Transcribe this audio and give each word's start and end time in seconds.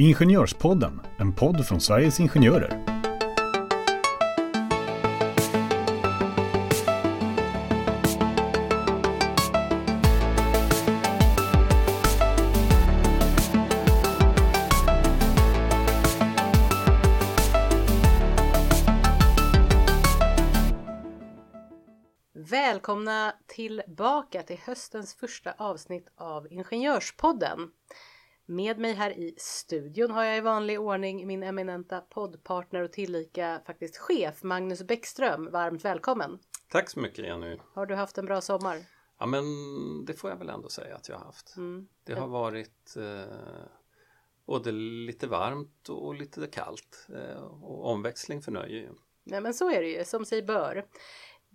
Ingenjörspodden, 0.00 1.00
en 1.16 1.32
podd 1.32 1.66
från 1.66 1.80
Sveriges 1.80 2.20
Ingenjörer. 2.20 2.84
Välkomna 22.32 23.34
tillbaka 23.46 24.42
till 24.42 24.58
höstens 24.58 25.14
första 25.14 25.52
avsnitt 25.58 26.08
av 26.16 26.52
Ingenjörspodden. 26.52 27.58
Med 28.50 28.78
mig 28.78 28.92
här 28.92 29.10
i 29.10 29.34
studion 29.36 30.10
har 30.10 30.24
jag 30.24 30.36
i 30.36 30.40
vanlig 30.40 30.80
ordning 30.80 31.26
min 31.26 31.42
eminenta 31.42 32.00
poddpartner 32.00 32.82
och 32.82 32.92
tillika 32.92 33.60
faktiskt 33.66 33.96
chef 33.96 34.42
Magnus 34.42 34.82
Bäckström. 34.82 35.50
Varmt 35.50 35.84
välkommen! 35.84 36.38
Tack 36.68 36.90
så 36.90 37.00
mycket 37.00 37.24
Jenny! 37.24 37.58
Har 37.74 37.86
du 37.86 37.94
haft 37.94 38.18
en 38.18 38.26
bra 38.26 38.40
sommar? 38.40 38.78
Ja 39.18 39.26
men 39.26 39.44
det 40.04 40.14
får 40.14 40.30
jag 40.30 40.36
väl 40.36 40.48
ändå 40.48 40.68
säga 40.68 40.96
att 40.96 41.08
jag 41.08 41.16
har 41.16 41.24
haft. 41.24 41.56
Mm. 41.56 41.88
Det 42.04 42.14
har 42.14 42.28
varit 42.28 42.96
eh, 42.96 43.34
både 44.46 44.72
lite 44.72 45.26
varmt 45.26 45.88
och 45.88 46.14
lite 46.14 46.46
kallt. 46.46 47.06
Eh, 47.14 47.42
och 47.42 47.86
omväxling 47.86 48.42
förnöjer 48.42 48.78
ju. 48.78 48.90
Nej 49.24 49.40
men 49.40 49.54
så 49.54 49.70
är 49.70 49.82
det 49.82 49.88
ju, 49.88 50.04
som 50.04 50.24
sig 50.24 50.42
bör. 50.42 50.86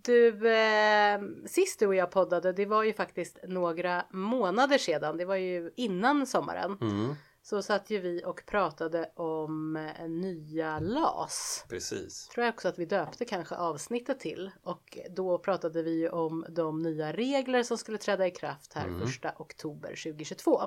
Du, 0.04 0.48
eh, 0.52 1.20
sist 1.46 1.78
du 1.80 1.86
och 1.86 1.94
jag 1.94 2.10
poddade, 2.10 2.52
det 2.52 2.66
var 2.66 2.82
ju 2.82 2.92
faktiskt 2.92 3.38
några 3.48 4.04
månader 4.10 4.78
sedan. 4.78 5.16
Det 5.16 5.24
var 5.24 5.36
ju 5.36 5.70
innan 5.76 6.26
sommaren. 6.26 6.78
Mm, 6.80 7.14
Så 7.42 7.62
satt 7.62 7.90
ju 7.90 7.98
vi 8.00 8.22
och 8.24 8.42
pratade 8.46 9.10
om 9.14 9.76
eh, 9.76 10.08
nya 10.08 10.78
LAS. 10.78 11.64
precis. 11.68 12.28
Tror 12.28 12.44
jag 12.46 12.54
också 12.54 12.68
att 12.68 12.78
vi 12.78 12.84
döpte 12.86 13.24
kanske 13.24 13.54
avsnittet 13.54 14.20
till. 14.20 14.50
Och 14.62 14.98
då 15.10 15.38
pratade 15.38 15.82
vi 15.82 15.90
ju 16.00 16.08
om 16.08 16.46
de 16.48 16.82
nya 16.82 17.12
regler 17.12 17.62
som 17.62 17.78
skulle 17.78 17.98
träda 17.98 18.26
i 18.26 18.30
kraft 18.30 18.72
här 18.74 18.86
Mm. 18.86 19.02
1 19.02 19.10
oktober 19.40 19.88
2022. 19.88 20.60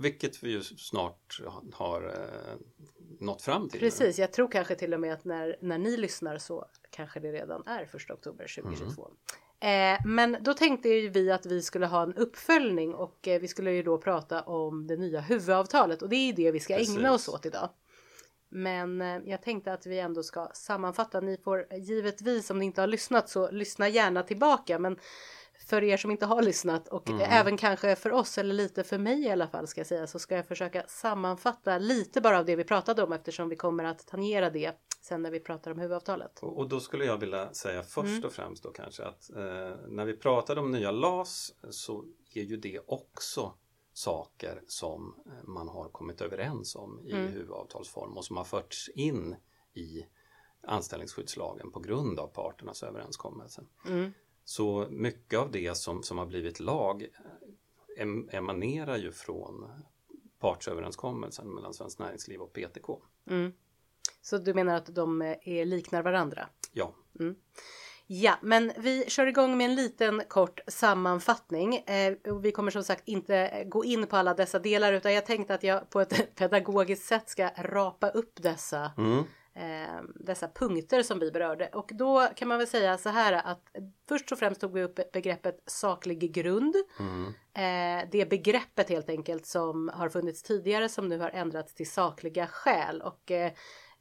Vilket 0.00 0.42
vi 0.42 0.50
ju 0.50 0.62
snart 0.62 1.40
har 1.72 2.06
eh, 2.06 2.56
nått 3.20 3.42
fram 3.42 3.68
till. 3.68 3.80
Precis, 3.80 4.18
jag 4.18 4.32
tror 4.32 4.48
kanske 4.48 4.74
till 4.74 4.94
och 4.94 5.00
med 5.00 5.12
att 5.12 5.24
när, 5.24 5.56
när 5.60 5.78
ni 5.78 5.96
lyssnar 5.96 6.38
så 6.38 6.66
kanske 6.90 7.20
det 7.20 7.32
redan 7.32 7.66
är 7.66 7.82
1 7.82 8.10
oktober 8.10 8.62
2022. 8.62 9.10
Eh, 9.60 9.98
men 10.06 10.36
då 10.40 10.54
tänkte 10.54 10.88
ju 10.88 11.08
vi 11.08 11.30
att 11.30 11.46
vi 11.46 11.62
skulle 11.62 11.86
ha 11.86 12.02
en 12.02 12.14
uppföljning 12.14 12.94
och 12.94 13.28
eh, 13.28 13.40
vi 13.40 13.48
skulle 13.48 13.72
ju 13.72 13.82
då 13.82 13.98
prata 13.98 14.42
om 14.42 14.86
det 14.86 14.96
nya 14.96 15.20
huvudavtalet 15.20 16.02
och 16.02 16.08
det 16.08 16.16
är 16.16 16.32
det 16.32 16.50
vi 16.50 16.60
ska 16.60 16.74
ägna 16.74 16.86
Precis. 16.86 17.28
oss 17.28 17.28
åt 17.28 17.46
idag. 17.46 17.68
Men 18.48 19.00
eh, 19.00 19.18
jag 19.24 19.42
tänkte 19.42 19.72
att 19.72 19.86
vi 19.86 19.98
ändå 19.98 20.22
ska 20.22 20.48
sammanfatta. 20.54 21.20
Ni 21.20 21.36
får 21.36 21.66
givetvis 21.74 22.50
om 22.50 22.58
ni 22.58 22.64
inte 22.64 22.80
har 22.80 22.88
lyssnat 22.88 23.28
så 23.28 23.50
lyssna 23.50 23.88
gärna 23.88 24.22
tillbaka. 24.22 24.78
Men 24.78 24.98
för 25.70 25.82
er 25.84 25.96
som 25.96 26.10
inte 26.10 26.26
har 26.26 26.42
lyssnat 26.42 26.88
och 26.88 27.08
Mm. 27.10 27.20
även 27.30 27.56
kanske 27.56 27.96
för 27.96 28.12
oss 28.12 28.38
eller 28.38 28.54
lite 28.54 28.84
för 28.84 28.98
mig 28.98 29.22
i 29.22 29.30
alla 29.30 29.48
fall 29.48 29.66
ska 29.66 29.80
jag 29.80 29.86
säga 29.86 30.06
så 30.06 30.18
ska 30.18 30.36
jag 30.36 30.46
försöka 30.46 30.84
sammanfatta 30.88 31.78
lite 31.78 32.20
bara 32.20 32.38
av 32.38 32.44
det 32.44 32.56
vi 32.56 32.64
pratade 32.64 33.02
om 33.02 33.12
eftersom 33.12 33.48
vi 33.48 33.56
kommer 33.56 33.84
att 33.84 34.06
tangera 34.06 34.50
det 34.50 34.72
sen 35.02 35.22
när 35.22 35.30
vi 35.30 35.40
pratar 35.40 35.70
om 35.70 35.78
huvudavtalet. 35.78 36.38
Och, 36.42 36.58
och 36.58 36.68
då 36.68 36.80
skulle 36.80 37.04
jag 37.04 37.18
vilja 37.18 37.52
säga 37.54 37.82
först 37.82 38.06
Mm. 38.08 38.24
och 38.24 38.32
främst 38.32 38.62
då 38.62 38.70
kanske 38.70 39.04
att 39.04 39.30
eh, 39.30 39.76
när 39.88 40.04
vi 40.04 40.16
pratade 40.16 40.60
om 40.60 40.70
nya 40.70 40.90
LAS 40.90 41.54
så 41.70 42.04
är 42.34 42.42
ju 42.42 42.56
det 42.56 42.80
också 42.86 43.54
saker 43.92 44.62
som 44.66 45.14
eh, 45.26 45.48
man 45.48 45.68
har 45.68 45.88
kommit 45.88 46.20
överens 46.20 46.76
om 46.76 47.00
i 47.04 47.12
Mm. 47.12 47.32
huvudavtalsform 47.32 48.16
och 48.16 48.24
som 48.24 48.36
har 48.36 48.44
förts 48.44 48.88
in 48.94 49.36
i 49.74 50.06
anställningsskyddslagen 50.62 51.70
på 51.72 51.80
grund 51.80 52.18
av 52.20 52.26
parternas 52.26 52.82
överenskommelse. 52.82 53.62
Mm. 53.86 54.12
Så 54.50 54.86
mycket 54.90 55.38
av 55.38 55.50
det 55.50 55.76
som, 55.76 56.02
som 56.02 56.18
har 56.18 56.26
blivit 56.26 56.60
lag 56.60 57.02
eh, 57.02 58.02
em, 58.02 58.28
emanerar 58.32 58.96
ju 58.96 59.12
från 59.12 59.70
partsöverenskommelsen 60.38 61.54
mellan 61.54 61.74
Svenskt 61.74 61.98
Näringsliv 61.98 62.40
och 62.40 62.52
PTK. 62.52 62.88
Mm. 63.30 63.52
Så 64.22 64.38
du 64.38 64.54
menar 64.54 64.74
att 64.74 64.94
de 64.94 65.22
eh, 65.22 65.36
är, 65.44 65.64
liknar 65.64 66.02
varandra? 66.02 66.48
Ja, 66.72 66.94
Ja, 68.06 68.34
men 68.42 68.72
vi 68.76 69.04
kör 69.08 69.26
igång 69.26 69.56
med 69.56 69.64
en 69.64 69.74
liten 69.74 70.22
kort 70.28 70.60
sammanfattning. 70.66 71.76
Eh, 71.76 72.14
vi 72.42 72.52
kommer 72.52 72.70
som 72.70 72.84
sagt 72.84 73.08
inte 73.08 73.64
gå 73.66 73.84
in 73.84 74.06
på 74.06 74.16
alla 74.16 74.34
dessa 74.34 74.58
delar 74.58 74.92
utan 74.92 75.14
jag 75.14 75.26
tänkte 75.26 75.54
att 75.54 75.62
jag 75.62 75.90
på 75.90 76.00
ett 76.00 76.34
pedagogiskt 76.34 77.06
sätt 77.06 77.28
ska 77.28 77.50
rapa 77.58 78.08
upp 78.08 78.42
dessa, 78.42 78.92
mm. 78.98 79.24
Eh, 79.54 80.02
dessa 80.14 80.48
punkter 80.48 81.02
som 81.02 81.18
vi 81.18 81.30
berörde. 81.30 81.66
Och 81.66 81.90
då 81.94 82.28
kan 82.36 82.48
man 82.48 82.58
väl 82.58 82.66
säga 82.66 82.98
så 82.98 83.08
här 83.08 83.32
att 83.32 83.76
först 84.08 84.32
och 84.32 84.38
främst 84.38 84.60
tog 84.60 84.72
vi 84.72 84.82
upp 84.82 85.12
begreppet 85.12 85.62
saklig 85.66 86.32
grund. 86.32 86.74
Mm. 86.98 87.34
Eh, 87.54 88.08
det 88.12 88.30
begreppet 88.30 88.88
helt 88.88 89.10
enkelt 89.10 89.46
som 89.46 89.90
har 89.94 90.08
funnits 90.08 90.42
tidigare 90.42 90.88
som 90.88 91.08
nu 91.08 91.18
har 91.18 91.30
ändrats 91.30 91.74
till 91.74 91.90
sakliga 91.90 92.46
skäl. 92.46 93.02
Och 93.02 93.30
eh, 93.30 93.52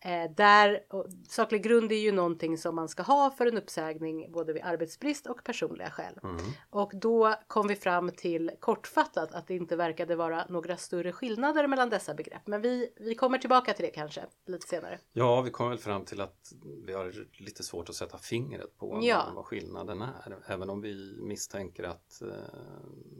eh, 0.02 0.32
där, 0.36 0.84
och, 0.90 1.06
saklig 1.30 1.64
grund 1.64 1.92
är 1.92 1.96
ju 1.96 2.12
någonting 2.12 2.58
som 2.58 2.76
man 2.76 2.90
ska 2.90 3.04
ha 3.04 3.32
för 3.32 3.46
en 3.46 3.58
uppsägning 3.58 4.32
både 4.32 4.54
vid 4.54 4.64
arbetsbrist 4.64 5.28
och 5.28 5.44
personliga 5.44 5.90
skäl. 5.90 6.20
Mm. 6.24 6.38
Och 6.70 6.92
då 6.96 7.36
kom 7.48 7.68
vi 7.68 7.76
fram 7.76 8.12
till 8.12 8.52
kortfattat 8.60 9.34
att 9.34 9.48
det 9.48 9.56
inte 9.56 9.76
verkade 9.76 10.16
vara 10.16 10.46
några 10.50 10.78
större 10.78 11.12
skillnader 11.12 11.68
mellan 11.68 11.90
dessa 11.90 12.14
begrepp. 12.14 12.48
Men 12.48 12.62
vi, 12.62 12.94
vi 12.96 13.16
kommer 13.16 13.38
tillbaka 13.38 13.74
till 13.74 13.86
det 13.86 13.92
kanske 13.92 14.22
lite 14.48 14.68
senare. 14.68 15.00
Ja, 15.14 15.42
vi 15.42 15.52
kom 15.52 15.70
väl 15.70 15.78
fram 15.78 16.06
till 16.06 16.22
att 16.22 16.54
vi 16.86 16.94
har 16.94 17.14
lite 17.44 17.64
svårt 17.64 17.90
att 17.90 17.96
sätta 17.96 18.18
fingret 18.18 18.78
på 18.78 19.00
Ja. 19.02 19.32
vad 19.36 19.46
skillnaden 19.46 20.02
är. 20.02 20.38
Även 20.48 20.70
om 20.70 20.82
vi 20.82 21.18
misstänker 21.22 21.84
att 21.84 22.22
eh, 22.22 22.28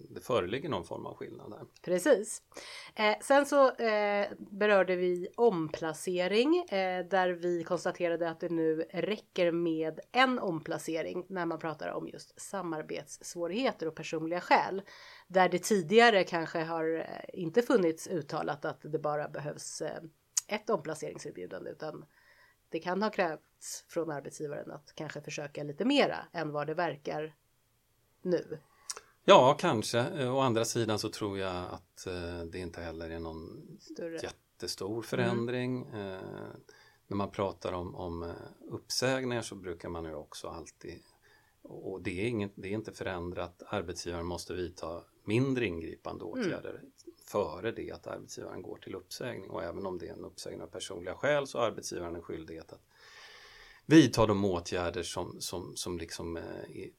det 0.10 0.22
föreligger 0.22 0.70
någon 0.70 0.86
form 0.86 1.06
av 1.06 1.16
skillnad 1.16 1.52
där. 1.52 1.62
Precis. 1.82 2.42
Eh, 2.96 3.16
sen 3.22 3.46
så 3.46 3.72
eh, 3.72 4.28
berörde 4.38 4.96
vi 4.96 5.28
omplacering 5.36 6.66
där 7.10 7.30
vi 7.30 7.64
konstaterade 7.64 8.30
att 8.30 8.40
det 8.40 8.50
nu 8.50 8.86
räcker 8.94 9.52
med 9.52 10.00
en 10.12 10.40
omplacering 10.40 11.26
när 11.30 11.46
man 11.46 11.60
pratar 11.60 11.90
om 11.90 12.08
just 12.08 12.42
samarbetssvårigheter 12.42 13.88
och 13.88 13.96
personliga 13.96 14.42
skäl. 14.42 14.82
Där 15.28 15.50
det 15.50 15.60
tidigare 15.60 16.24
kanske 16.24 16.60
har 16.60 16.98
eh, 17.00 17.42
inte 17.42 17.62
funnits 17.62 18.08
uttalat 18.08 18.66
att 18.66 18.80
det 18.82 19.00
bara 19.00 19.30
behövs 19.30 19.82
eh, 19.82 20.04
ett 20.48 20.70
omplaceringserbjudande 20.70 21.72
utan 21.72 22.06
det 22.70 22.80
kan 22.80 23.04
ha 23.04 23.10
krävts 23.10 23.86
från 23.88 24.12
arbetsgivaren 24.12 24.72
att 24.72 24.96
kanske 24.96 25.22
försöka 25.22 25.64
lite 25.64 25.86
mera 25.86 26.18
än 26.34 26.52
vad 26.52 26.68
det 26.68 26.74
verkar 26.74 27.36
nu. 28.22 28.60
Ja, 29.24 29.58
kanske. 29.60 30.00
Eh, 30.00 30.36
Å 30.36 30.40
andra 30.40 30.66
sidan 30.66 31.00
så 31.00 31.10
tror 31.10 31.40
jag 31.40 31.66
att 31.72 32.08
eh, 32.08 32.40
det 32.52 32.60
inte 32.60 32.82
heller 32.82 33.10
är 33.10 33.20
någon 33.20 33.68
Större. 33.80 34.20
Jättestor 34.60 35.02
förändring. 35.02 35.86
Eh, 35.88 36.22
när 37.08 37.18
man 37.18 37.32
pratar 37.32 37.74
om, 37.74 37.96
om 37.96 38.24
eh, 38.24 38.30
uppsägningar 38.68 39.42
så 39.42 39.56
brukar 39.56 39.90
man 39.90 40.06
ju 40.06 40.14
också 40.14 40.48
alltid 40.48 41.00
och 41.62 42.02
det 42.02 42.22
är, 42.22 42.28
inget, 42.28 42.52
det 42.56 42.68
är 42.68 42.72
inte 42.72 42.92
förändrat. 42.92 43.64
Arbetsgivaren 43.68 44.26
måste 44.26 44.54
vidta 44.54 45.04
mindre 45.24 45.66
ingripande 45.66 46.24
åtgärder 46.24 46.82
före 47.26 47.72
det 47.72 47.92
att 47.92 48.08
arbetsgivaren 48.08 48.62
går 48.62 48.78
till 48.78 48.96
uppsägning. 48.96 49.50
Och 49.50 49.64
även 49.64 49.86
om 49.86 49.98
det 49.98 50.08
är 50.08 50.14
en 50.14 50.26
uppsägning 50.26 50.62
av 50.62 50.68
personliga 50.68 51.16
skäl 51.16 51.48
så 51.48 51.58
har 51.60 51.66
arbetsgivaren 51.66 52.16
en 52.16 52.22
skyldighet 52.22 52.74
att 52.74 52.82
vidta 53.86 54.26
de 54.26 54.46
åtgärder 54.46 55.04
som, 55.04 55.36
som, 55.42 55.76
som 55.76 55.98
liksom 55.98 56.38
eh, 56.38 56.44
i- 56.70 56.94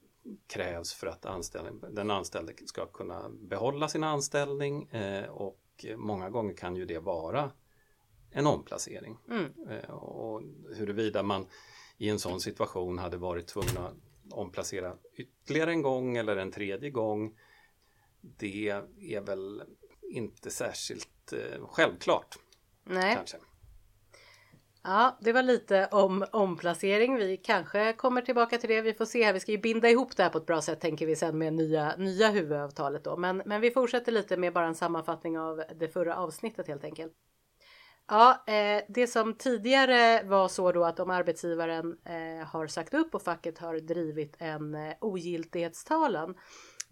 krävs 0.46 0.92
för 0.92 1.06
att 1.06 1.26
anställning, 1.26 1.80
den 1.90 2.10
anställde 2.10 2.52
ska 2.66 2.86
kunna 2.86 3.28
behålla 3.28 3.88
sin 3.88 4.04
anställning 4.04 4.88
eh, 4.88 5.28
och 5.30 5.58
många 5.96 6.30
gånger 6.30 6.54
kan 6.54 6.76
ju 6.76 6.84
det 6.84 6.98
vara 6.98 7.50
en 8.30 8.46
omplacering. 8.46 9.18
Mm. 9.28 9.52
Eh, 9.68 9.90
och 9.90 10.42
huruvida 10.76 11.22
man 11.22 11.46
i 11.98 12.08
en 12.08 12.18
sån 12.18 12.40
situation 12.40 12.98
hade 12.98 13.16
varit 13.16 13.46
tvungen 13.46 13.78
att 13.78 13.94
omplacera 14.30 14.96
ytterligare 15.14 15.70
en 15.70 15.82
gång 15.82 16.16
eller 16.16 16.36
en 16.36 16.50
tredje 16.50 16.90
gång 16.90 17.38
det 18.20 18.68
är 19.00 19.20
väl 19.20 19.62
inte 20.02 20.50
särskilt 20.50 21.32
eh, 21.32 21.66
självklart 21.66 22.38
Nej. 22.84 23.14
kanske. 23.14 23.36
Ja, 24.82 25.18
det 25.20 25.32
var 25.32 25.42
lite 25.42 25.88
om 25.90 26.24
omplacering. 26.32 27.16
Vi 27.16 27.36
kanske 27.36 27.92
kommer 27.92 28.22
tillbaka 28.22 28.58
till 28.58 28.68
det. 28.68 28.80
Vi 28.80 28.94
får 28.94 29.04
se 29.04 29.24
här. 29.24 29.32
Vi 29.32 29.40
ska 29.40 29.52
ju 29.52 29.58
binda 29.58 29.90
ihop 29.90 30.16
det 30.16 30.22
här 30.22 30.30
på 30.30 30.38
ett 30.38 30.46
bra 30.46 30.62
sätt 30.62 30.80
tänker 30.80 31.06
vi 31.06 31.16
sen 31.16 31.38
med 31.38 31.52
nya, 31.52 31.96
nya 31.96 32.30
huvudavtalet 32.30 33.04
då. 33.04 33.16
Men, 33.16 33.42
men 33.46 33.60
vi 33.60 33.70
fortsätter 33.70 34.12
lite 34.12 34.36
med 34.36 34.52
bara 34.52 34.66
en 34.66 34.74
sammanfattning 34.74 35.38
av 35.38 35.62
det 35.80 35.88
förra 35.88 36.16
avsnittet 36.16 36.68
helt 36.68 36.84
enkelt. 36.84 37.12
Ja, 38.08 38.44
eh, 38.46 38.82
det 38.88 39.06
som 39.06 39.34
tidigare 39.34 40.22
var 40.22 40.48
så 40.48 40.72
då 40.72 40.84
att 40.84 41.00
om 41.00 41.10
arbetsgivaren 41.10 41.96
eh, 42.04 42.46
har 42.46 42.66
sagt 42.66 42.94
upp 42.94 43.14
och 43.14 43.22
facket 43.22 43.58
har 43.58 43.80
drivit 43.80 44.36
en 44.38 44.74
eh, 44.74 44.94
ogiltighetstalan 45.00 46.34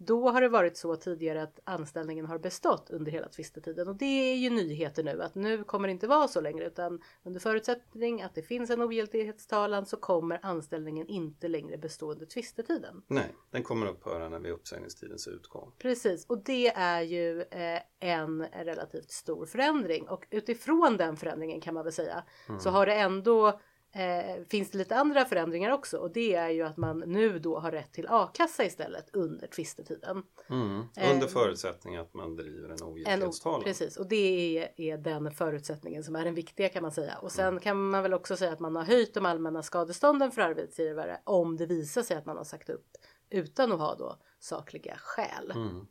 då 0.01 0.29
har 0.29 0.41
det 0.41 0.49
varit 0.49 0.77
så 0.77 0.95
tidigare 0.95 1.43
att 1.43 1.59
anställningen 1.63 2.25
har 2.25 2.37
bestått 2.37 2.89
under 2.89 3.11
hela 3.11 3.27
tvistetiden 3.27 3.87
och 3.87 3.95
det 3.95 4.05
är 4.05 4.35
ju 4.35 4.49
nyheter 4.49 5.03
nu 5.03 5.21
att 5.21 5.35
nu 5.35 5.63
kommer 5.63 5.87
det 5.87 5.91
inte 5.91 6.07
vara 6.07 6.27
så 6.27 6.41
längre 6.41 6.65
utan 6.65 7.01
under 7.23 7.39
förutsättning 7.39 8.21
att 8.21 8.35
det 8.35 8.41
finns 8.41 8.69
en 8.69 8.81
ogiltighetstalan 8.81 9.85
så 9.85 9.97
kommer 9.97 10.39
anställningen 10.41 11.07
inte 11.07 11.47
längre 11.47 11.77
bestå 11.77 12.11
under 12.11 12.25
tvistetiden. 12.25 13.01
Nej, 13.07 13.35
den 13.51 13.63
kommer 13.63 13.87
upphöra 13.87 14.29
när 14.29 14.39
vid 14.39 14.51
uppsägningstidens 14.51 15.27
utgång. 15.27 15.71
Precis 15.77 16.25
och 16.25 16.43
det 16.43 16.67
är 16.67 17.01
ju 17.01 17.41
eh, 17.41 17.81
en 17.99 18.45
relativt 18.45 19.11
stor 19.11 19.45
förändring 19.45 20.09
och 20.09 20.27
utifrån 20.29 20.97
den 20.97 21.17
förändringen 21.17 21.61
kan 21.61 21.73
man 21.73 21.83
väl 21.83 21.93
säga 21.93 22.23
mm. 22.49 22.59
så 22.59 22.69
har 22.69 22.85
det 22.85 22.93
ändå 22.93 23.59
eh, 23.91 24.43
finns 24.49 24.71
det 24.71 24.77
lite 24.77 24.95
andra 24.95 25.25
förändringar 25.25 25.71
också 25.71 25.97
och 25.97 26.11
det 26.11 26.35
är 26.35 26.49
ju 26.49 26.63
att 26.63 26.77
man 26.77 26.99
nu 26.99 27.39
då 27.39 27.59
har 27.59 27.71
rätt 27.71 27.91
till 27.91 28.07
a-kassa 28.09 28.65
istället 28.65 29.09
under 29.13 29.47
tvistetiden. 29.47 30.23
Mm. 30.49 30.83
Under 31.11 31.27
eh, 31.27 31.31
förutsättning 31.31 31.95
att 31.95 32.13
man 32.13 32.35
driver 32.35 32.69
en 32.69 32.83
ogiltighetstalan. 32.83 33.63
Precis 33.63 33.97
och 33.97 34.07
det 34.07 34.57
är, 34.57 34.81
är 34.81 34.97
den 34.97 35.31
förutsättningen 35.31 36.03
som 36.03 36.15
är 36.15 36.25
den 36.25 36.35
viktiga 36.35 36.69
kan 36.69 36.81
man 36.81 36.91
säga. 36.91 37.17
Och 37.17 37.31
sen 37.31 37.47
mm. 37.47 37.59
kan 37.59 37.89
man 37.89 38.03
väl 38.03 38.13
också 38.13 38.37
säga 38.37 38.53
att 38.53 38.59
man 38.59 38.75
har 38.75 38.83
höjt 38.83 39.13
de 39.13 39.25
allmänna 39.25 39.63
skadestånden 39.63 40.31
för 40.31 40.41
arbetsgivare 40.41 41.19
om 41.23 41.57
det 41.57 41.65
visar 41.65 42.01
sig 42.01 42.17
att 42.17 42.25
man 42.25 42.37
har 42.37 42.43
sagt 42.43 42.69
upp 42.69 42.87
utan 43.29 43.71
att 43.71 43.79
ha 43.79 43.95
då 43.95 44.19
sakliga 44.39 44.97
skäl. 44.97 45.51
Mm. 45.51 45.87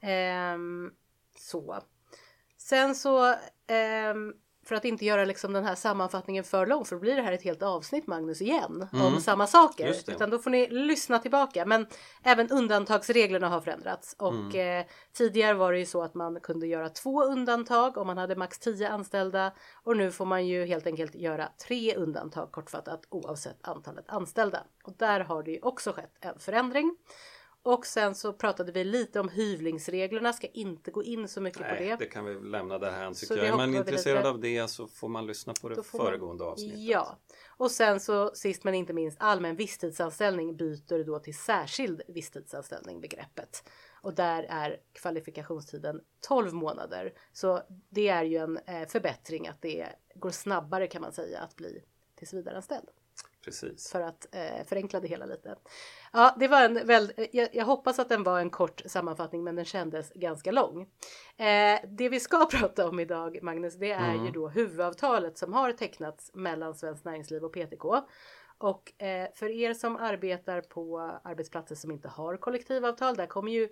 Eh, 0.00 0.90
så. 1.38 1.78
Sen 2.58 2.94
så 2.94 3.32
eh, 3.66 4.14
för 4.68 4.74
att 4.74 4.84
inte 4.84 5.04
göra 5.04 5.24
liksom 5.24 5.52
den 5.52 5.64
här 5.64 5.74
sammanfattningen 5.74 6.44
för 6.44 6.66
lång 6.66 6.84
för 6.84 6.96
då 6.96 7.00
blir 7.00 7.16
det 7.16 7.22
här 7.22 7.32
ett 7.32 7.42
helt 7.42 7.62
avsnitt 7.62 8.06
Magnus 8.06 8.42
igen 8.42 8.88
mm. 8.92 9.06
om 9.06 9.20
samma 9.20 9.46
saker. 9.46 9.96
Utan 10.08 10.30
då 10.30 10.38
får 10.38 10.50
ni 10.50 10.68
lyssna 10.70 11.18
tillbaka. 11.18 11.66
Men 11.66 11.86
även 12.22 12.50
undantagsreglerna 12.50 13.48
har 13.48 13.60
förändrats 13.60 14.16
och 14.18 14.32
mm. 14.32 14.80
eh, 14.80 14.86
tidigare 15.12 15.54
var 15.54 15.72
det 15.72 15.78
ju 15.78 15.86
så 15.86 16.02
att 16.02 16.14
man 16.14 16.40
kunde 16.40 16.66
göra 16.66 16.88
två 16.88 17.24
undantag 17.24 17.96
om 17.96 18.06
man 18.06 18.18
hade 18.18 18.36
max 18.36 18.58
10 18.58 18.88
anställda 18.88 19.52
och 19.84 19.96
nu 19.96 20.12
får 20.12 20.24
man 20.24 20.46
ju 20.46 20.66
helt 20.66 20.86
enkelt 20.86 21.14
göra 21.14 21.48
tre 21.66 21.94
undantag 21.96 22.52
kortfattat 22.52 23.00
oavsett 23.08 23.58
antalet 23.68 24.04
anställda. 24.08 24.62
Och 24.84 24.92
där 24.98 25.20
har 25.20 25.42
det 25.42 25.50
ju 25.50 25.60
också 25.62 25.92
skett 25.92 26.12
en 26.20 26.38
förändring. 26.38 26.96
Och 27.66 27.86
sen 27.86 28.14
så 28.14 28.32
pratade 28.32 28.72
vi 28.72 28.84
lite 28.84 29.20
om 29.20 29.28
hyvlingsreglerna, 29.28 30.32
ska 30.32 30.46
inte 30.46 30.90
gå 30.90 31.02
in 31.02 31.28
så 31.28 31.40
mycket 31.40 31.60
Nej, 31.60 31.70
på 31.70 31.82
det. 31.82 31.96
det 31.96 32.06
kan 32.06 32.24
vi 32.24 32.34
lämna 32.34 32.78
det 32.78 32.90
här 32.90 33.14
tycker 33.14 33.36
jag. 33.36 33.46
Är 33.46 33.56
man 33.56 33.74
intresserad 33.74 34.26
av 34.26 34.40
det 34.40 34.68
så 34.68 34.88
får 34.88 35.08
man 35.08 35.26
lyssna 35.26 35.52
på 35.60 35.68
det 35.68 35.82
föregående 35.82 36.44
man... 36.44 36.52
avsnittet. 36.52 36.78
Ja, 36.78 37.18
och 37.46 37.70
sen 37.70 38.00
så 38.00 38.30
sist 38.34 38.64
men 38.64 38.74
inte 38.74 38.92
minst 38.92 39.16
allmän 39.20 39.56
visstidsanställning 39.56 40.56
byter 40.56 41.04
då 41.04 41.18
till 41.18 41.38
särskild 41.38 42.02
visstidsanställning 42.08 43.00
begreppet. 43.00 43.70
Och 44.02 44.14
där 44.14 44.42
är 44.42 44.76
kvalifikationstiden 44.92 46.00
12 46.28 46.54
månader. 46.54 47.12
Så 47.32 47.62
det 47.88 48.08
är 48.08 48.24
ju 48.24 48.36
en 48.36 48.58
eh, 48.58 48.88
förbättring 48.88 49.48
att 49.48 49.62
det 49.62 49.88
går 50.14 50.30
snabbare 50.30 50.86
kan 50.86 51.02
man 51.02 51.12
säga 51.12 51.40
att 51.40 51.56
bli 51.56 51.82
tillsvidareanställd. 52.14 52.88
Precis. 53.46 53.90
För 53.92 54.00
att 54.00 54.26
eh, 54.34 54.64
förenkla 54.66 55.00
det 55.00 55.08
hela 55.08 55.26
lite. 55.26 55.56
Ja, 56.12 56.34
det 56.38 56.48
var 56.48 56.62
en 56.62 56.86
väl, 56.86 57.12
jag, 57.32 57.48
jag, 57.52 57.64
hoppas 57.64 57.98
att 57.98 58.08
den 58.08 58.22
var 58.22 58.40
en 58.40 58.50
kort 58.50 58.82
sammanfattning 58.86 59.44
men 59.44 59.56
den 59.56 59.64
kändes 59.64 60.12
ganska 60.12 60.52
lång. 60.52 60.82
Eh, 61.36 61.80
det 61.88 62.08
vi 62.08 62.20
ska 62.20 62.46
prata 62.50 62.88
om 62.88 63.00
idag 63.00 63.38
Magnus 63.42 63.74
det 63.74 63.92
är 63.92 64.14
mm. 64.14 64.26
ju 64.26 64.30
då 64.30 64.48
huvudavtalet 64.48 65.38
som 65.38 65.52
har 65.52 65.72
tecknats 65.72 66.30
mellan 66.34 66.74
Svenskt 66.74 67.04
Näringsliv 67.04 67.44
och 67.44 67.52
PTK. 67.52 67.84
Och 68.58 69.02
eh, 69.02 69.28
för 69.34 69.48
er 69.48 69.74
som 69.74 69.96
arbetar 69.96 70.60
på 70.60 71.00
arbetsplatser 71.24 71.74
som 71.74 71.90
inte 71.90 72.08
har 72.08 72.36
kollektivavtal 72.36 73.16
där 73.16 73.26
kommer 73.26 73.52
ju 73.52 73.68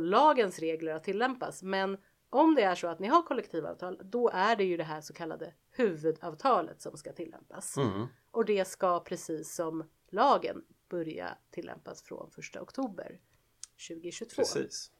lagens 0.00 0.58
regler 0.58 0.94
att 0.94 1.04
tillämpas. 1.04 1.62
Men 1.62 1.98
om 2.30 2.54
det 2.54 2.62
är 2.62 2.74
så 2.74 2.88
att 2.88 2.98
ni 2.98 3.08
har 3.08 3.22
kollektivavtal 3.22 4.00
då 4.04 4.30
är 4.34 4.56
det 4.56 4.64
ju 4.64 4.76
det 4.76 4.84
här 4.84 5.00
så 5.00 5.12
kallade 5.12 5.52
huvudavtalet 5.70 6.82
som 6.82 6.96
ska 6.96 7.12
tillämpas. 7.12 7.76
Mm. 7.76 8.06
Och 8.38 8.44
det 8.44 8.68
ska 8.68 9.00
precis 9.00 9.54
som 9.54 9.84
lagen 10.10 10.64
börja 10.88 11.38
tillämpas 11.50 12.02
från 12.02 12.30
1 12.54 12.56
oktober 12.56 13.20
2022. 13.88 14.36
Precis. 14.36 14.92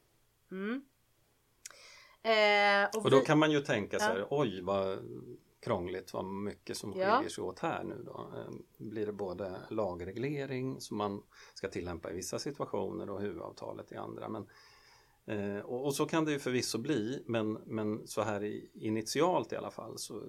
Mm. 0.51 0.81
Eh, 2.21 2.89
och, 2.97 3.05
och, 3.05 3.11
då 3.11 3.19
vi... 3.19 3.25
kan 3.25 3.39
man 3.39 3.51
ju 3.51 3.61
tänka 3.61 3.99
sig, 3.99 4.19
ja. 4.19 4.27
oj 4.29 4.61
vad 4.61 4.99
krångligt, 5.59 6.13
vad 6.13 6.25
mycket 6.25 6.77
som 6.77 6.91
skiljer 6.91 7.21
ja. 7.23 7.29
sig 7.29 7.43
åt 7.43 7.59
här 7.59 7.83
nu 7.83 8.03
då. 8.05 8.31
Eh, 8.35 8.53
blir 8.77 9.05
det 9.05 9.13
både 9.13 9.61
lagreglering 9.69 10.81
som 10.81 10.97
man 10.97 11.23
ska 11.53 11.67
tillämpa 11.67 12.11
i 12.11 12.13
vissa 12.13 12.39
situationer 12.39 13.09
och 13.09 13.21
huvudavtalet 13.21 13.91
i 13.91 13.95
andra. 13.95 14.29
Men, 14.29 14.47
eh, 15.25 15.65
och, 15.65 15.85
och, 15.85 15.95
så 15.95 16.05
kan 16.05 16.25
det 16.25 16.31
ju 16.31 16.39
förvisso 16.39 16.77
bli, 16.77 17.23
men, 17.25 17.53
men 17.53 18.07
så 18.07 18.21
här 18.21 18.43
i, 18.43 18.69
initialt 18.73 19.53
i 19.53 19.55
alla 19.55 19.71
fall 19.71 19.97
så 19.97 20.23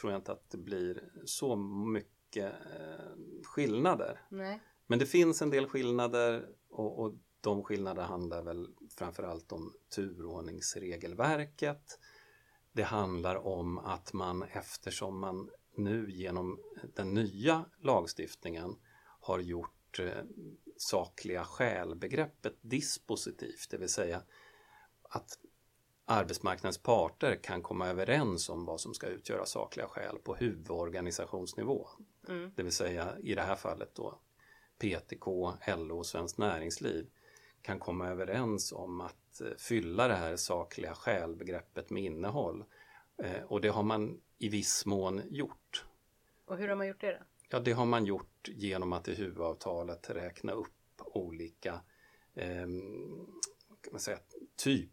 tror 0.00 0.12
jag 0.12 0.18
inte 0.18 0.32
att 0.32 0.50
det 0.50 0.58
blir 0.58 1.10
så 1.24 1.56
mycket 1.56 2.15
eh, 2.34 2.48
skillnader. 3.44 4.20
Nej. 4.28 4.60
Men 4.86 4.98
det 4.98 5.06
finns 5.06 5.42
en 5.42 5.50
del 5.50 5.66
skillnader 5.66 6.48
och, 6.70 6.98
och 6.98 7.14
de 7.40 7.64
skillnaderna 7.64 8.06
handlar 8.06 8.42
väl 8.42 8.68
framförallt 8.98 9.52
om 9.52 9.72
turordningsregelverket. 9.94 11.98
Det 12.72 12.82
handlar 12.82 13.46
om 13.46 13.78
att 13.78 14.12
man 14.12 14.42
eftersom 14.42 15.18
man 15.18 15.50
nu 15.76 16.10
genom 16.10 16.60
den 16.94 17.14
nya 17.14 17.64
lagstiftningen 17.78 18.76
har 19.20 19.38
gjort 19.38 19.98
eh, 19.98 20.24
sakliga 20.76 21.44
skäl-begreppet 21.44 22.56
dispositivt, 22.60 23.70
det 23.70 23.78
vill 23.78 23.88
säga 23.88 24.22
att 25.02 25.38
arbetsmarknadens 26.04 26.78
parter 26.78 27.38
kan 27.42 27.62
komma 27.62 27.88
överens 27.88 28.48
om 28.48 28.64
vad 28.64 28.80
som 28.80 28.94
ska 28.94 29.06
utgöra 29.06 29.46
sakliga 29.46 29.88
skäl 29.88 30.18
på 30.18 30.34
huvudorganisationsnivå. 30.34 31.88
Mm. 32.28 32.52
Det 32.56 32.62
vill 32.62 32.72
säga 32.72 33.18
i 33.22 33.34
det 33.34 33.42
här 33.42 33.56
fallet 33.56 33.94
då 33.94 34.18
PTK, 34.78 35.52
LO 35.66 35.98
och 35.98 36.06
Svenskt 36.06 36.38
Näringsliv 36.38 37.06
kan 37.62 37.78
komma 37.78 38.08
överens 38.08 38.72
om 38.72 39.00
att 39.00 39.40
eh, 39.40 39.48
fylla 39.58 40.08
det 40.08 40.14
här 40.14 40.36
sakliga 40.36 40.94
skälbegreppet 40.94 41.90
med 41.90 42.02
innehåll. 42.02 42.64
Eh, 43.22 43.42
och 43.42 43.60
det 43.60 43.68
har 43.68 43.82
man 43.82 44.20
i 44.38 44.48
viss 44.48 44.86
mån 44.86 45.22
gjort. 45.30 45.84
Och 46.44 46.58
hur 46.58 46.68
har 46.68 46.76
man 46.76 46.86
gjort 46.88 47.00
det 47.00 47.12
då? 47.12 47.24
Ja, 47.48 47.60
det 47.60 47.72
har 47.72 47.86
man 47.86 48.04
gjort 48.04 48.48
genom 48.48 48.92
att 48.92 49.08
i 49.08 49.14
huvudavtalet 49.14 50.10
räkna 50.10 50.52
upp 50.52 51.02
olika 51.04 51.80
eh, 52.34 52.66
man 53.90 54.00
säga, 54.00 54.18
typ, 54.56 54.90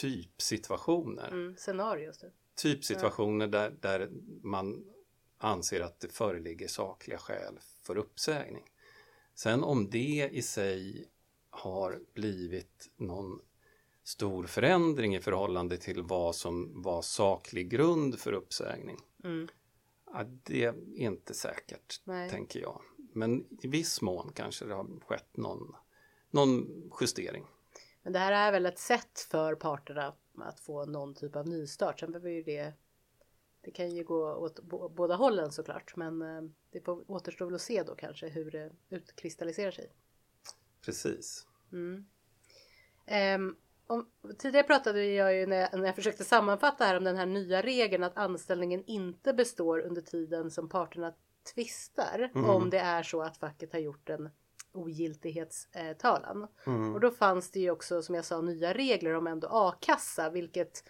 typsituationer. 0.00 1.28
Mm, 1.28 1.56
scenarios. 1.56 2.18
Typ. 2.18 2.32
Typsituationer 2.54 3.46
ja. 3.46 3.50
där, 3.50 3.70
där 3.80 4.10
man 4.42 4.91
anser 5.42 5.80
att 5.80 6.00
det 6.00 6.12
föreligger 6.12 6.68
sakliga 6.68 7.18
skäl 7.18 7.58
för 7.82 7.96
uppsägning. 7.96 8.64
Sen 9.34 9.64
om 9.64 9.90
det 9.90 10.28
i 10.32 10.42
sig 10.42 11.08
har 11.50 12.00
blivit 12.14 12.90
någon 12.96 13.40
stor 14.04 14.46
förändring 14.46 15.14
i 15.14 15.20
förhållande 15.20 15.76
till 15.76 16.02
vad 16.02 16.34
som 16.34 16.82
var 16.82 17.02
saklig 17.02 17.70
grund 17.70 18.18
för 18.18 18.32
uppsägning. 18.32 18.98
Mm. 19.24 19.48
Ja, 20.06 20.24
det 20.24 20.64
är 20.64 20.74
inte 20.94 21.34
säkert, 21.34 22.00
Nej. 22.04 22.30
tänker 22.30 22.60
jag. 22.60 22.82
Men 22.96 23.46
i 23.62 23.68
viss 23.68 24.00
mån 24.00 24.32
kanske 24.34 24.64
det 24.64 24.74
har 24.74 25.00
skett 25.00 25.36
någon, 25.36 25.76
någon 26.30 26.66
justering. 27.00 27.46
Men 28.02 28.12
det 28.12 28.18
här 28.18 28.32
är 28.32 28.52
väl 28.52 28.66
ett 28.66 28.78
sätt 28.78 29.26
för 29.30 29.54
parterna 29.54 30.14
att 30.38 30.60
få 30.60 30.84
någon 30.84 31.14
typ 31.14 31.36
av 31.36 31.48
nystart. 31.48 32.00
Sen 32.00 32.12
behöver 32.12 32.30
ju 32.30 32.42
det 32.42 32.72
det 33.62 33.70
kan 33.70 33.90
ju 33.90 34.04
gå 34.04 34.34
åt 34.34 34.60
båda 34.90 35.14
hållen 35.14 35.52
såklart 35.52 35.96
men 35.96 36.22
eh, 36.22 36.42
det 36.70 36.88
återstår 36.88 37.46
väl 37.46 37.54
att 37.54 37.60
se 37.60 37.82
då 37.82 37.94
kanske 37.94 38.28
hur 38.28 38.50
det 38.50 38.70
utkristalliserar 38.90 39.70
sig. 39.70 39.92
Precis. 40.84 41.46
Mm. 41.72 42.06
Um, 43.36 43.56
om, 43.86 44.06
tidigare 44.38 44.66
pratade 44.66 45.04
jag 45.04 45.34
ju 45.34 45.46
när 45.46 45.56
jag, 45.56 45.78
när 45.78 45.86
jag 45.86 45.94
försökte 45.94 46.24
sammanfatta 46.24 46.84
här 46.84 46.96
om 46.96 47.04
den 47.04 47.16
här 47.16 47.26
nya 47.26 47.62
regeln 47.62 48.04
att 48.04 48.16
anställningen 48.16 48.84
inte 48.86 49.32
består 49.32 49.78
under 49.80 50.00
tiden 50.00 50.50
som 50.50 50.68
parterna 50.68 51.14
tvistar 51.54 52.30
mm. 52.34 52.50
om 52.50 52.70
det 52.70 52.78
är 52.78 53.02
så 53.02 53.22
att 53.22 53.36
facket 53.36 53.72
har 53.72 53.78
gjort 53.78 54.10
en 54.10 54.30
ogiltighetstalan. 54.72 56.46
Mm. 56.66 56.94
Och 56.94 57.00
då 57.00 57.10
fanns 57.10 57.50
det 57.50 57.60
ju 57.60 57.70
också 57.70 58.02
som 58.02 58.14
jag 58.14 58.24
sa 58.24 58.40
nya 58.40 58.72
regler 58.72 59.14
om 59.14 59.26
ändå 59.26 59.48
a-kassa 59.50 60.30
vilket 60.30 60.84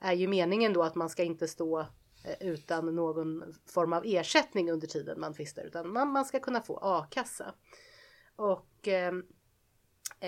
är 0.00 0.12
ju 0.12 0.28
meningen 0.28 0.72
då 0.72 0.82
att 0.82 0.94
man 0.94 1.08
ska 1.08 1.22
inte 1.22 1.48
stå 1.48 1.86
utan 2.40 2.94
någon 2.94 3.54
form 3.66 3.92
av 3.92 4.02
ersättning 4.06 4.70
under 4.70 4.86
tiden 4.86 5.20
man 5.20 5.34
tvistar 5.34 5.62
utan 5.62 5.92
man, 5.92 6.08
man 6.08 6.24
ska 6.24 6.40
kunna 6.40 6.60
få 6.60 6.78
a-kassa. 6.82 7.54
Och 8.36 8.88
eh, 8.88 9.12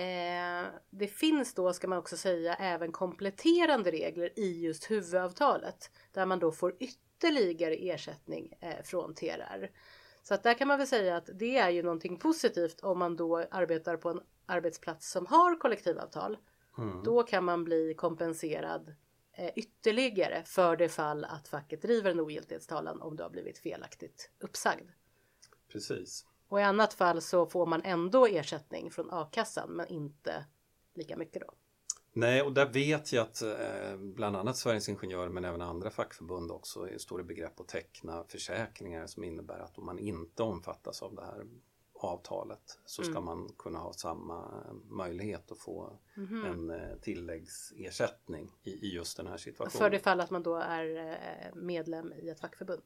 eh, 0.03 0.67
det 0.89 1.07
finns 1.07 1.53
då 1.53 1.73
ska 1.73 1.87
man 1.87 1.97
också 1.97 2.17
säga 2.17 2.55
även 2.55 2.91
kompletterande 2.91 3.91
regler 3.91 4.39
i 4.39 4.61
just 4.61 4.91
huvudavtalet 4.91 5.91
där 6.11 6.25
man 6.25 6.39
då 6.39 6.51
får 6.51 6.75
ytterligare 6.79 7.75
ersättning 7.75 8.53
eh, 8.59 8.83
från 8.83 9.13
TRR. 9.13 9.71
Så 10.23 10.33
att 10.33 10.43
där 10.43 10.53
kan 10.53 10.67
man 10.67 10.77
väl 10.77 10.87
säga 10.87 11.17
att 11.17 11.29
det 11.33 11.57
är 11.57 11.69
ju 11.69 11.83
någonting 11.83 12.17
positivt 12.17 12.79
om 12.79 12.99
man 12.99 13.15
då 13.15 13.37
arbetar 13.51 13.97
på 13.97 14.09
en 14.09 14.21
arbetsplats 14.45 15.11
som 15.11 15.25
har 15.25 15.59
kollektivavtal. 15.59 16.37
Mm. 16.77 17.03
Då 17.03 17.23
kan 17.23 17.43
man 17.43 17.63
bli 17.63 17.93
kompenserad 17.93 18.89
eh, 18.89 18.93
ytterligare 19.55 20.43
för 20.43 20.75
det 20.75 20.89
fall 20.89 21.25
att 21.25 21.47
facket 21.47 21.81
driver 21.81 22.11
en 22.11 22.19
ogiltighetstalan 22.19 23.01
om 23.01 23.15
du 23.15 23.23
har 23.23 23.29
blivit 23.29 23.57
felaktigt 23.57 24.31
uppsagd. 24.39 24.89
Precis. 25.71 26.25
Och 26.47 26.59
i 26.59 26.63
annat 26.63 26.93
fall 26.93 27.21
så 27.21 27.45
får 27.45 27.65
man 27.65 27.81
ändå 27.83 28.27
ersättning 28.27 28.91
från 28.91 29.11
a-kassan 29.11 29.71
men 29.71 29.87
inte 29.87 30.45
lika 30.95 31.17
mycket 31.17 31.41
då. 31.41 31.53
Nej, 32.13 32.41
och 32.41 32.53
där 32.53 32.69
vet 32.69 33.13
jag 33.13 33.23
att 33.23 33.41
eh, 33.41 33.97
bland 33.97 34.35
annat 34.35 34.57
Sveriges 34.57 34.89
Ingenjörer 34.89 35.29
men 35.29 35.45
även 35.45 35.61
andra 35.61 35.89
fackförbund 35.89 36.51
också 36.51 36.87
står 36.97 37.21
i 37.21 37.23
begrepp 37.23 37.59
att 37.59 37.67
teckna 37.67 38.23
försäkringar 38.23 39.07
som 39.07 39.23
innebär 39.23 39.59
att 39.59 39.77
om 39.77 39.85
man 39.85 39.99
inte 39.99 40.43
omfattas 40.43 41.01
av 41.01 41.15
det 41.15 41.21
här 41.21 41.45
avtalet 42.07 42.79
så 42.85 43.03
ska 43.03 43.11
Mm. 43.11 43.23
man 43.25 43.49
kunna 43.57 43.79
ha 43.79 43.93
samma 43.93 44.63
möjlighet 44.89 45.51
att 45.51 45.57
få 45.59 45.99
Mhm. 46.15 46.45
en 46.45 46.69
eh, 46.69 46.95
tilläggsersättning 47.01 48.51
i, 48.63 48.71
i 48.71 48.93
just 48.95 49.17
den 49.17 49.27
här 49.27 49.37
situationen. 49.37 49.71
För 49.79 49.89
det 49.89 49.99
fall 49.99 50.21
att 50.21 50.29
man 50.29 50.43
då 50.43 50.55
är 50.55 50.97
eh, 50.97 51.55
medlem 51.55 52.13
i 52.13 52.29
ett 52.29 52.39
fackförbund. 52.39 52.81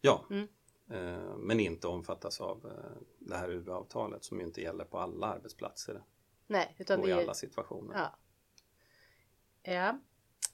Ja, 0.00 0.24
Mm. 0.30 0.48
eh, 0.90 1.36
men 1.36 1.60
inte 1.60 1.86
omfattas 1.88 2.40
av 2.40 2.66
eh, 2.66 3.02
det 3.18 3.36
här 3.36 3.48
UV-avtalet 3.50 4.24
som 4.24 4.40
ju 4.40 4.46
inte 4.46 4.60
gäller 4.60 4.84
på 4.84 4.98
alla 4.98 5.26
arbetsplatser 5.26 6.02
Nej, 6.46 6.74
utan 6.78 7.00
och 7.00 7.08
i 7.08 7.12
alla 7.12 7.34
situationer. 7.34 7.94
Ja. 7.94 8.16
ja. 9.72 9.98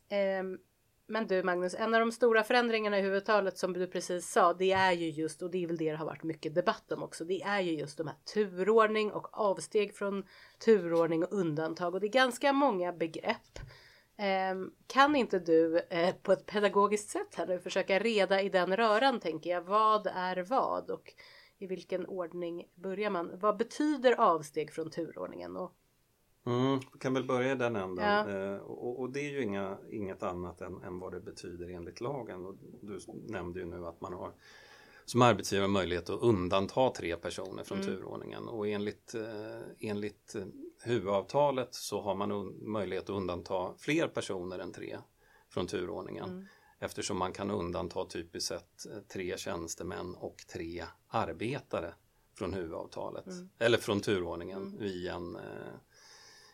Ehm, 0.09 0.59
men 1.07 1.27
du 1.27 1.43
Magnus, 1.43 1.75
en 1.75 1.95
av 1.95 2.01
de 2.01 2.13
stora 2.13 2.45
förändringarna 2.45 2.99
i 2.99 3.03
huvudtalet 3.03 3.59
som 3.59 3.73
du 3.73 3.87
precis 3.87 4.31
sa, 4.31 4.53
det 4.53 4.73
är 4.73 4.93
ju 4.93 5.11
just, 5.11 5.43
och 5.43 5.51
det 5.51 5.63
är 5.63 5.67
väl 5.67 5.77
det 5.77 5.91
det 5.91 5.97
har 5.97 6.07
varit 6.07 6.23
mycket 6.23 6.55
debatt 6.55 6.93
om 6.93 7.03
också, 7.03 7.25
det 7.25 7.43
är 7.43 7.61
ju 7.61 7.73
just 7.73 7.99
de 7.99 8.07
här 8.07 8.17
turordning 8.35 9.13
och 9.13 9.39
avsteg 9.39 9.95
från 9.95 10.25
turordning 10.65 11.25
och 11.25 11.33
undantag 11.33 11.95
och 11.95 12.01
det 12.01 12.07
är 12.07 12.13
ganska 12.13 12.53
många 12.53 12.93
begrepp. 12.93 13.59
Eh, 14.17 14.55
kan 14.87 15.17
inte 15.17 15.39
du 15.39 15.79
eh, 15.79 16.15
på 16.15 16.33
ett 16.33 16.47
pedagogiskt 16.47 17.11
sätt 17.11 17.35
här 17.35 17.47
nu 17.47 17.59
försöka 17.59 17.99
reda 17.99 18.43
i 18.43 18.49
den 18.49 18.77
röran 18.77 19.21
tänker 19.21 19.51
jag, 19.51 19.63
vad 19.63 20.07
är 20.07 20.37
vad 20.37 20.91
och 20.91 21.15
i 21.59 21.67
vilken 21.67 22.07
ordning 22.07 22.65
börjar 22.75 23.11
man? 23.11 23.39
Vad 23.39 23.57
betyder 23.57 24.21
avsteg 24.21 24.73
från 24.73 24.91
turordningen? 24.91 25.57
Och, 25.57 25.73
Mm, 26.47 26.81
vi 26.93 26.99
kan 26.99 27.15
väl 27.15 27.25
börja 27.25 27.53
i 27.53 27.55
den 27.55 27.77
änden. 27.77 28.05
Ja. 28.05 28.31
Eh, 28.31 28.57
och, 28.57 29.01
och 29.01 29.11
det 29.11 29.21
är 29.21 29.31
ju 29.31 29.43
inga, 29.43 29.79
inget 29.91 30.23
annat 30.23 30.61
än, 30.61 30.83
än 30.83 30.99
vad 30.99 31.13
det 31.13 31.21
betyder 31.21 31.69
enligt 31.69 32.01
lagen. 32.01 32.47
Och 32.47 32.55
du 32.83 32.99
nämnde 33.29 33.61
ju 33.61 33.67
nu 33.67 33.87
att 33.87 34.01
man 34.01 34.13
har 34.13 34.33
som 35.05 35.23
arbetsgivare 35.23 35.69
möjlighet 35.69 36.11
att 36.11 36.23
undanta 36.23 36.91
tre 36.91 37.17
personer 37.17 37.65
från 37.65 37.81
Mm. 37.81 37.91
turordningen. 37.97 38.49
Och 38.49 38.69
enligt, 38.69 39.15
eh, 39.15 39.61
enligt 39.91 40.35
eh, 40.35 40.45
huvudavtalet 40.85 41.75
så 41.75 42.01
har 42.01 42.15
man 42.15 42.55
möjlighet 42.63 43.05
att 43.05 43.17
undanta 43.17 43.75
fler 43.79 44.09
personer 44.09 44.59
än 44.59 44.73
tre 44.73 44.99
från 45.49 45.67
turordningen. 45.67 46.25
Mm. 46.31 46.45
Eftersom 46.79 47.19
man 47.19 47.33
kan 47.33 47.51
undanta 47.51 48.05
typiskt 48.05 48.49
sett 48.49 48.87
eh, 48.93 48.99
tre 49.13 49.39
tjänstemän 49.39 50.15
och 50.15 50.37
tre 50.53 50.85
arbetare 51.09 51.95
från 52.39 52.55
huvudavtalet. 52.55 53.27
Mm. 53.27 53.49
Eller 53.59 53.79
från 53.79 54.01
turordningen 54.01 54.63
Mm. 54.81 55.07
en 55.09 55.37
eh, 55.37 55.75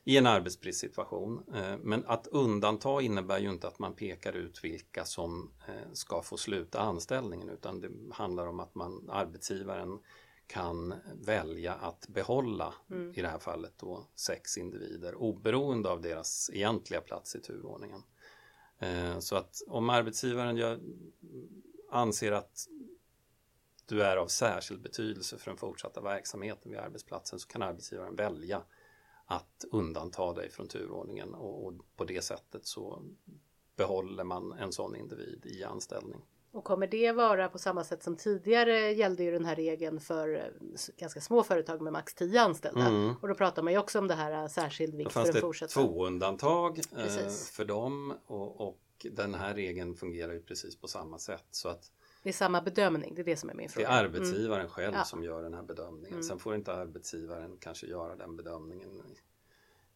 i 0.05 0.17
en 0.17 0.27
arbetsbristsituation. 0.27 1.43
Eh, 1.55 1.77
Men 1.79 2.05
att 2.07 2.27
undanta 2.27 3.01
innebär 3.03 3.39
ju 3.39 3.51
inte 3.51 3.69
att 3.69 3.79
man 3.79 3.95
pekar 3.95 4.33
ut 4.33 4.65
vilka 4.65 5.05
som 5.05 5.51
eh, 5.69 5.93
ska 5.93 6.23
få 6.23 6.37
sluta 6.37 6.81
anställningen 6.81 7.49
utan 7.49 7.81
det 7.81 7.91
handlar 8.13 8.47
om 8.47 8.61
att 8.61 8.75
man, 8.75 9.11
arbetsgivaren 9.11 9.99
kan 10.47 10.95
välja 11.15 11.75
att 11.75 12.09
behålla, 12.09 12.75
Mm. 12.91 13.13
i 13.17 13.23
det 13.23 13.29
här 13.29 13.39
fallet 13.39 13.73
då, 13.79 14.07
sex 14.15 14.59
individer 14.59 15.15
oberoende 15.15 15.91
av 15.91 16.01
deras 16.01 16.51
egentliga 16.53 17.01
plats 17.01 17.37
i 17.37 17.41
turordningen. 17.41 18.03
Eh, 18.79 19.19
Så 19.19 19.37
att 19.37 19.63
om 19.67 19.91
arbetsgivaren 19.91 20.57
gör, 20.57 20.81
anser 21.91 22.33
att 22.33 22.67
du 23.87 24.03
är 24.03 24.17
av 24.17 24.27
särskild 24.27 24.83
betydelse 24.83 25.39
för 25.39 25.51
den 25.51 25.59
fortsatta 25.59 26.01
verksamheten 26.01 26.71
vid 26.71 26.81
arbetsplatsen 26.81 27.39
så 27.39 27.49
kan 27.49 27.63
arbetsgivaren 27.63 28.17
välja 28.17 28.63
att 29.31 29.65
undanta 29.71 30.33
dig 30.33 30.51
från 30.51 30.69
turordningen 30.69 31.35
och, 31.35 31.67
och 31.67 31.73
på 31.97 32.05
det 32.05 32.25
sättet 32.25 32.67
så 32.67 33.03
behåller 33.77 34.25
man 34.25 34.53
en 34.53 34.73
sån 34.73 34.97
individ 34.97 35.47
i 35.47 35.65
anställning. 35.65 36.21
Och 36.53 36.65
kommer 36.65 36.87
det 36.87 37.13
vara 37.13 37.49
på 37.49 37.59
samma 37.59 37.85
sätt 37.85 38.03
som 38.03 38.17
tidigare 38.17 38.93
gällde 38.93 39.25
ju 39.25 39.31
den 39.31 39.45
här 39.45 39.57
regeln 39.57 40.01
för 40.01 40.35
eh, 40.37 40.43
ganska 40.97 41.21
små 41.21 41.43
företag 41.43 41.81
med 41.81 41.93
max 41.93 42.15
10 42.15 42.41
anställda. 42.41 42.87
Mm. 42.87 43.15
Och 43.23 43.29
då 43.29 43.35
pratar 43.35 43.63
man 43.63 43.73
ju 43.73 43.79
också 43.79 43.99
om 43.99 44.09
det 44.09 44.15
här 44.15 44.43
eh, 44.43 44.49
särskild 44.49 44.95
vikt 44.95 45.13
för 45.13 45.21
fanns 45.21 45.27
den 45.27 45.35
det 45.35 45.41
fortsatta. 45.41 45.73
två 45.73 46.07
undantag 46.07 46.79
eh, 46.79 46.85
Precis. 46.95 47.51
för 47.51 47.65
dem 47.65 48.15
och, 48.27 48.61
och 48.61 49.07
den 49.11 49.35
här 49.35 49.55
regeln 49.55 49.95
fungerar 49.95 50.33
ju 50.33 50.43
precis 50.43 50.77
på 50.77 50.89
samma 50.89 51.19
sätt 51.19 51.47
så 51.51 51.69
att 51.69 51.91
Det 52.23 52.29
är 52.29 52.33
samma 52.33 52.61
bedömning, 52.63 53.15
det 53.15 53.23
är 53.23 53.25
det 53.25 53.37
som 53.37 53.51
är 53.51 53.55
min 53.55 53.67
det 53.67 53.73
fråga. 53.73 53.89
är 53.89 54.05
arbetsgivaren 54.05 54.69
själv 54.69 54.95
Ja. 54.95 55.05
som 55.05 55.25
gör 55.25 55.43
den 55.43 55.55
här 55.55 55.63
bedömningen. 55.63 56.13
Mm. 56.13 56.23
Sen 56.23 56.39
får 56.39 56.55
inte 56.55 56.73
arbetsgivaren 56.73 57.57
kanske 57.61 57.87
göra 57.87 58.17
den 58.17 58.37
bedömningen 58.37 59.03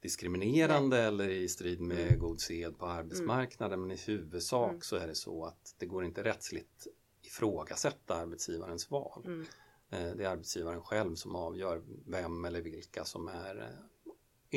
diskriminerande 0.00 0.98
eller 1.00 1.28
i 1.28 1.48
strid 1.48 1.80
med 1.80 1.98
Mm. 2.06 2.18
god 2.18 2.40
sed 2.40 2.78
på 2.78 2.86
arbetsmarknaden 2.86 3.80
men 3.80 3.90
i 3.90 3.96
huvudsak 3.96 4.68
Mm. 4.70 4.80
så 4.80 4.96
är 4.96 5.06
det 5.06 5.14
så 5.14 5.44
att 5.44 5.74
det 5.78 5.86
går 5.86 6.04
inte 6.04 6.24
rättsligt 6.24 6.86
ifrågasätta 7.22 8.14
arbetsgivarens 8.14 8.90
val. 8.90 9.22
Mm. 9.26 9.46
Eh, 9.90 10.16
Det 10.16 10.24
är 10.24 10.28
arbetsgivaren 10.28 10.82
själv 10.82 11.14
som 11.14 11.36
avgör 11.36 11.82
vem 12.06 12.44
eller 12.44 12.60
vilka 12.60 13.04
som 13.04 13.28
är 13.28 13.56
eh, 13.58 14.10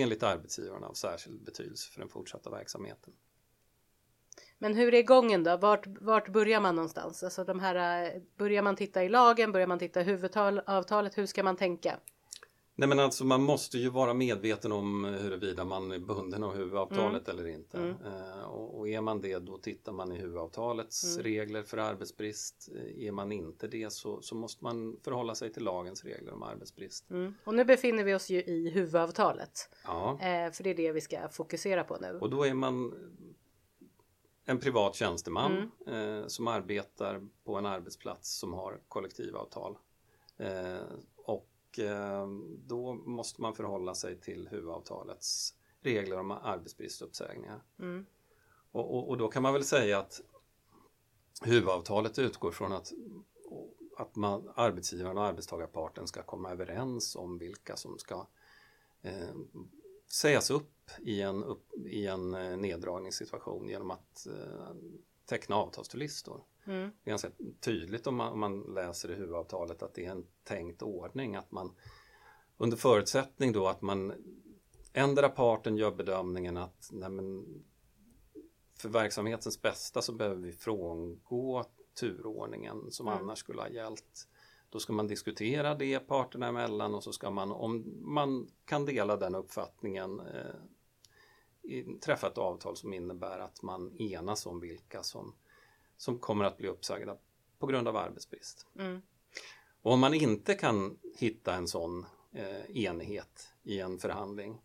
enligt 0.03 0.23
arbetsgivaren 0.23 0.83
av 0.83 0.93
särskild 0.93 1.41
betydelse 1.43 1.91
för 1.91 1.99
den 1.99 2.09
fortsatta 2.09 2.49
verksamheten. 2.49 3.13
Men 4.59 4.73
hur 4.75 4.93
är 4.93 5.03
gången 5.03 5.43
då? 5.43 5.57
Vart, 5.57 5.87
vart 5.87 6.29
börjar 6.29 6.61
man 6.61 6.75
någonstans? 6.75 7.23
Alltså 7.23 7.43
de 7.43 7.59
här, 7.59 8.05
eh, 8.05 8.21
börjar 8.37 8.61
man 8.61 8.75
titta 8.75 9.03
i 9.03 9.09
lagen? 9.09 9.51
Börjar 9.51 9.67
man 9.67 9.79
titta 9.79 10.01
i 10.01 10.03
huvudavtalet? 10.03 11.17
Hur 11.17 11.25
ska 11.25 11.43
man 11.43 11.55
tänka? 11.55 11.99
Nej 12.79 12.89
men 12.89 12.99
alltså 12.99 13.25
man 13.25 13.41
måste 13.43 13.77
ju 13.77 13.89
vara 13.89 14.13
medveten 14.13 14.71
om 14.71 15.03
huruvida 15.03 15.65
man 15.65 15.91
är 15.91 15.99
bunden 15.99 16.43
av 16.43 16.55
huvudavtalet 16.55 17.27
eller 17.29 17.47
inte. 17.47 17.77
Mm. 17.77 17.89
Eh, 18.05 18.43
och, 18.43 18.79
och 18.79 18.87
är 18.89 19.01
man 19.01 19.21
det 19.21 19.39
då 19.39 19.57
tittar 19.57 19.91
man 19.91 20.11
i 20.11 20.15
huvudavtalets 20.15 21.03
Mm. 21.17 21.23
regler 21.23 21.63
för 21.63 21.77
arbetsbrist. 21.77 22.69
Eh, 22.75 23.07
Är 23.07 23.11
man 23.11 23.31
inte 23.31 23.67
det 23.67 23.93
så, 23.93 24.21
så 24.21 24.35
måste 24.35 24.63
man 24.63 24.99
förhålla 25.03 25.35
sig 25.35 25.53
till 25.53 25.63
lagens 25.63 26.03
regler 26.05 26.33
om 26.33 26.43
arbetsbrist. 26.43 27.09
Mm. 27.11 27.33
Och 27.43 27.53
nu 27.53 27.65
befinner 27.65 28.03
vi 28.03 28.13
oss 28.15 28.29
ju 28.29 28.43
i 28.43 28.69
huvudavtalet. 28.69 29.69
Ja. 29.85 30.11
Eh, 30.21 30.51
för 30.51 30.63
det 30.63 30.69
är 30.69 30.75
det 30.75 30.91
vi 30.91 31.01
ska 31.01 31.29
fokusera 31.31 31.83
på 31.83 31.97
nu. 32.01 32.17
Och 32.21 32.29
då 32.29 32.43
är 32.43 32.53
man 32.53 32.93
en 34.49 34.59
privat 34.59 34.95
tjänsteman 34.95 35.71
eh, 35.87 36.27
som 36.27 36.47
arbetar 36.47 37.27
på 37.43 37.55
en 37.55 37.65
arbetsplats 37.65 38.37
som 38.39 38.53
har 38.53 38.81
kollektivavtal. 38.87 39.77
Eh, 40.37 40.81
och 41.15 41.79
eh, 41.79 42.27
då 42.65 42.93
måste 42.93 43.41
man 43.41 43.55
förhålla 43.55 43.95
sig 43.95 44.19
till 44.19 44.47
huvudavtalets 44.47 45.55
regler 45.81 46.19
om 46.19 46.31
arbetsbristuppsägningar. 46.31 47.63
Mm. 47.79 48.05
Och, 48.71 48.97
och, 48.97 49.09
och 49.09 49.17
då 49.17 49.27
kan 49.27 49.43
man 49.43 49.53
väl 49.53 49.63
säga 49.63 49.99
att 49.99 50.21
huvudavtalet 51.41 52.19
utgår 52.19 52.51
från 52.51 52.73
att, 52.73 52.93
att 53.97 54.15
man, 54.15 54.51
arbetsgivaren 54.55 55.17
och 55.17 55.25
arbetstagarparten 55.25 56.07
ska 56.07 56.23
komma 56.23 56.51
överens 56.51 57.15
om 57.15 57.37
vilka 57.37 57.75
som 57.75 57.99
ska 57.99 58.27
eh, 59.01 59.35
sägas 60.11 60.51
upp 60.51 60.71
i 61.01 61.21
en, 61.21 61.43
upp, 61.43 61.73
i 61.73 62.07
en 62.07 62.33
eh, 62.33 62.57
neddragningssituation 62.57 63.67
genom 63.69 63.91
att 63.91 64.27
eh, 64.27 64.75
teckna 65.25 65.55
avtalsturlistor. 65.55 66.43
Mm. 66.65 66.91
Det 67.03 67.09
är 67.09 67.11
ganska 67.11 67.31
tydligt 67.59 68.07
om 68.07 68.15
man, 68.15 68.33
om 68.33 68.39
man 68.39 68.61
läser 68.61 69.11
i 69.11 69.15
huvudavtalet 69.15 69.83
att 69.83 69.93
det 69.93 70.05
är 70.05 70.11
en 70.11 70.27
tänkt 70.43 70.81
ordning 70.81 71.35
att 71.35 71.51
man 71.51 71.75
under 72.57 72.77
förutsättning 72.77 73.51
då 73.51 73.67
att 73.67 73.81
man 73.81 74.13
ändra 74.93 75.29
parten 75.29 75.77
gör 75.77 75.91
bedömningen 75.91 76.57
att 76.57 76.89
nej 76.91 77.09
men, 77.09 77.45
för 78.77 78.89
verksamhetens 78.89 79.61
bästa 79.61 80.01
så 80.01 80.13
behöver 80.13 80.41
vi 80.41 80.51
frångå 80.51 81.65
turordningen 81.99 82.91
som 82.91 83.07
Mm. 83.07 83.19
annars 83.19 83.39
skulle 83.39 83.61
ha 83.61 83.69
gällt. 83.69 84.27
Då 84.69 84.79
ska 84.79 84.93
man 84.93 85.07
diskutera 85.07 85.75
det 85.75 85.99
parterna 85.99 86.47
emellan 86.47 86.95
och 86.95 87.03
så 87.03 87.13
ska 87.13 87.29
man, 87.29 87.51
om 87.51 87.93
man 88.01 88.47
kan 88.65 88.85
dela 88.85 89.17
den 89.17 89.35
uppfattningen, 89.35 90.19
eh, 90.19 90.55
träffa 92.01 92.27
ett 92.27 92.37
avtal 92.37 92.77
som 92.77 92.93
innebär 92.93 93.39
att 93.39 93.61
man 93.61 94.01
enas 94.01 94.45
om 94.45 94.59
vilka 94.59 95.03
som, 95.03 95.35
som 95.97 96.19
kommer 96.19 96.45
att 96.45 96.57
bli 96.57 96.67
uppsagda 96.67 97.17
på 97.59 97.67
grund 97.67 97.87
av 97.87 97.95
arbetsbrist. 97.95 98.67
Mm. 98.79 99.01
Och 99.81 99.91
om 99.91 99.99
man 99.99 100.13
inte 100.13 100.53
kan 100.53 100.99
hitta 101.17 101.53
en 101.53 101.67
sån 101.67 102.05
eh, 102.31 102.77
enighet 102.77 103.53
i 103.63 103.79
en 103.79 103.99
förhandling, 103.99 104.61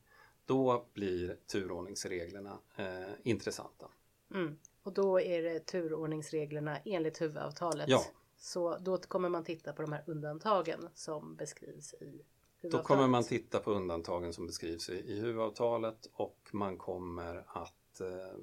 då 0.47 0.87
blir 0.93 1.37
turordningsreglerna 1.47 2.59
eh, 2.77 3.13
intressanta. 3.23 3.87
Mm. 4.35 4.59
Och 4.83 4.93
då 4.93 5.21
är 5.21 5.43
det 5.43 5.67
turordningsreglerna 5.67 6.79
enligt 6.85 7.21
huvudavtalet. 7.21 7.89
Ja. 7.89 8.05
Så 8.37 8.79
då 8.79 8.99
kommer 8.99 9.29
man 9.29 9.45
titta 9.45 9.73
på 9.73 9.83
de 9.83 9.93
här 9.93 10.05
undantagen 10.07 10.89
som 10.95 11.37
beskrivs 11.37 11.95
i 11.95 12.23
Då 12.71 12.79
kommer 12.79 13.09
man 13.09 13.25
titta 13.25 13.59
på 13.59 13.71
undantagen 13.71 14.33
som 14.33 14.47
beskrivs 14.47 14.91
i, 14.91 15.21
huvudavtalet 15.21 16.07
och 16.13 16.39
man 16.53 16.79
kommer 16.79 17.45
att 17.49 18.01
eh, 18.01 18.39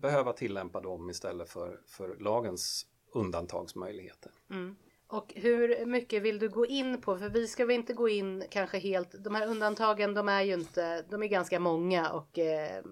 behöva 0.00 0.32
tillämpa 0.32 0.80
dem 0.80 1.10
istället 1.10 1.50
för, 1.50 1.80
för 1.86 2.16
lagens 2.20 2.86
undantagsmöjligheter. 3.12 4.32
Mm. 4.50 4.76
Och 5.06 5.32
hur 5.36 5.86
mycket 5.86 6.22
vill 6.22 6.38
du 6.38 6.48
gå 6.48 6.66
in 6.66 7.00
på? 7.00 7.18
För 7.18 7.28
vi 7.28 7.46
ska 7.46 7.64
väl 7.64 7.76
inte 7.76 7.92
gå 7.92 8.08
in 8.08 8.44
kanske 8.50 8.78
helt. 8.78 9.24
De 9.24 9.34
här 9.34 9.46
undantagen, 9.46 10.14
de 10.14 10.28
är 10.28 10.42
ju 10.42 10.54
inte. 10.54 11.02
De 11.02 11.22
är 11.22 11.26
ganska 11.26 11.60
många 11.60 12.10
och 12.10 12.38
eh, 12.38 12.82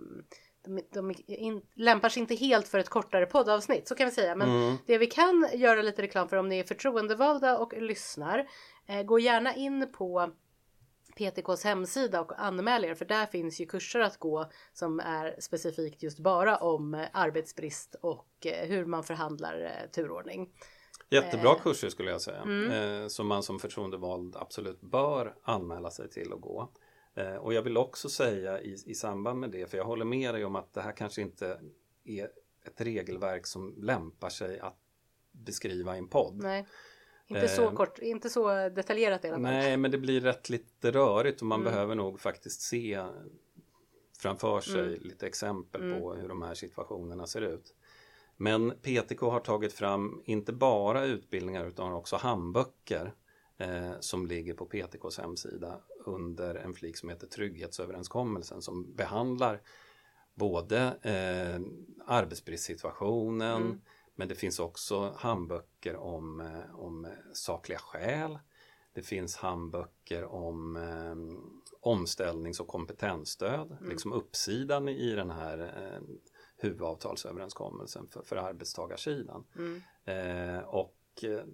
de, 0.64 0.80
de 0.92 1.14
in, 1.26 1.62
lämpar 1.74 2.08
sig 2.08 2.20
inte 2.20 2.34
helt 2.34 2.68
för 2.68 2.78
ett 2.78 2.88
kortare 2.88 3.26
poddavsnitt. 3.26 3.88
Så 3.88 3.94
kan 3.94 4.06
vi 4.06 4.14
säga. 4.14 4.36
Men 4.36 4.48
mm. 4.48 4.76
det 4.86 4.98
vi 4.98 5.06
kan 5.06 5.48
göra 5.54 5.82
lite 5.82 6.02
reklam 6.02 6.28
för 6.28 6.36
om 6.36 6.48
ni 6.48 6.58
är 6.58 6.64
förtroendevalda 6.64 7.58
och 7.58 7.82
lyssnar. 7.82 8.48
Eh, 8.86 9.02
gå 9.02 9.18
gärna 9.18 9.54
in 9.54 9.92
på 9.92 10.32
PTKs 11.18 11.64
hemsida 11.64 12.20
och 12.20 12.32
anmäl 12.40 12.84
er 12.84 12.94
för 12.94 13.04
där 13.04 13.26
finns 13.26 13.60
ju 13.60 13.66
kurser 13.66 14.00
att 14.00 14.18
gå 14.18 14.50
som 14.72 15.00
är 15.00 15.36
specifikt 15.38 16.02
just 16.02 16.18
bara 16.18 16.56
om 16.56 17.06
arbetsbrist 17.12 17.96
och 18.00 18.46
eh, 18.46 18.68
hur 18.68 18.84
man 18.84 19.04
förhandlar 19.04 19.60
eh, 19.60 19.90
turordning. 19.90 20.52
Jättebra 21.10 21.50
eh. 21.50 21.62
kurser 21.62 21.88
skulle 21.88 22.10
jag 22.10 22.20
säga 22.20 22.42
mm. 22.42 23.10
som 23.10 23.26
man 23.26 23.42
som 23.42 23.58
förtroendevald 23.58 24.36
absolut 24.36 24.80
bör 24.80 25.34
anmäla 25.42 25.90
sig 25.90 26.10
till 26.10 26.32
och 26.32 26.40
gå. 26.40 26.72
Och 27.40 27.54
jag 27.54 27.62
vill 27.62 27.76
också 27.76 28.08
säga 28.08 28.60
i, 28.60 28.76
i 28.86 28.94
samband 28.94 29.40
med 29.40 29.50
det, 29.50 29.70
för 29.70 29.78
jag 29.78 29.84
håller 29.84 30.04
med 30.04 30.34
dig 30.34 30.44
om 30.44 30.56
att 30.56 30.74
det 30.74 30.80
här 30.80 30.92
kanske 30.92 31.22
inte 31.22 31.60
är 32.04 32.30
ett 32.66 32.80
regelverk 32.80 33.46
som 33.46 33.74
lämpar 33.76 34.28
sig 34.28 34.60
att 34.60 34.78
beskriva 35.32 35.94
i 35.94 35.98
en 35.98 36.08
podd. 36.08 36.42
Nej. 36.42 36.66
Inte 37.28 37.48
så 37.48 37.70
kort, 37.70 37.98
inte 37.98 38.30
så 38.30 38.68
detaljerat 38.68 39.24
i 39.24 39.28
alla 39.28 39.36
fall. 39.36 39.42
Nej, 39.42 39.76
men 39.76 39.90
det 39.90 39.98
blir 39.98 40.20
rätt 40.20 40.50
lite 40.50 40.90
rörigt 40.90 41.40
och 41.40 41.46
man 41.46 41.60
mm. 41.60 41.72
behöver 41.72 41.94
nog 41.94 42.20
faktiskt 42.20 42.60
se 42.60 43.02
framför 44.18 44.60
sig 44.60 44.80
mm. 44.80 45.00
lite 45.02 45.26
exempel 45.26 45.82
mm. 45.82 46.00
på 46.00 46.14
hur 46.14 46.28
de 46.28 46.42
här 46.42 46.54
situationerna 46.54 47.26
ser 47.26 47.40
ut. 47.40 47.74
Men 48.36 48.70
PTK 48.70 49.20
har 49.20 49.40
tagit 49.40 49.72
fram 49.72 50.22
inte 50.24 50.52
bara 50.52 51.04
utbildningar 51.04 51.66
utan 51.66 51.92
också 51.92 52.16
handböcker 52.16 53.14
eh, 53.58 53.92
som 54.00 54.26
ligger 54.26 54.54
på 54.54 54.66
PTKs 54.66 55.18
hemsida 55.18 55.80
under 56.04 56.54
en 56.54 56.74
flik 56.74 56.96
som 56.96 57.08
heter 57.08 57.26
Trygghetsöverenskommelsen 57.26 58.62
som 58.62 58.94
behandlar 58.94 59.60
både 60.34 60.78
eh, 61.02 61.60
arbetsbristsituationen, 62.06 63.62
mm. 63.62 63.80
Men 64.18 64.28
det 64.28 64.34
finns 64.34 64.58
också 64.58 65.14
handböcker 65.16 65.96
om, 65.96 66.40
eh, 66.40 66.80
om 66.80 67.06
sakliga 67.32 67.78
skäl. 67.78 68.38
Det 68.92 69.02
finns 69.02 69.36
handböcker 69.36 70.24
om 70.24 70.76
eh, 70.76 71.14
omställnings 71.80 72.60
och 72.60 72.66
kompetensstöd, 72.66 73.70
mm. 73.80 73.90
liksom 73.90 74.12
uppsidan 74.12 74.88
i 74.88 75.14
den 75.14 75.30
här 75.30 75.58
eh, 75.58 76.00
huvudavtalsöverenskommelsen 76.56 78.08
för, 78.08 78.22
för 78.22 78.36
arbetstagarsidan. 78.36 79.44
Mm. 79.56 79.82
Eh, 80.04 80.60
och 80.64 80.98
eh, 81.22 81.44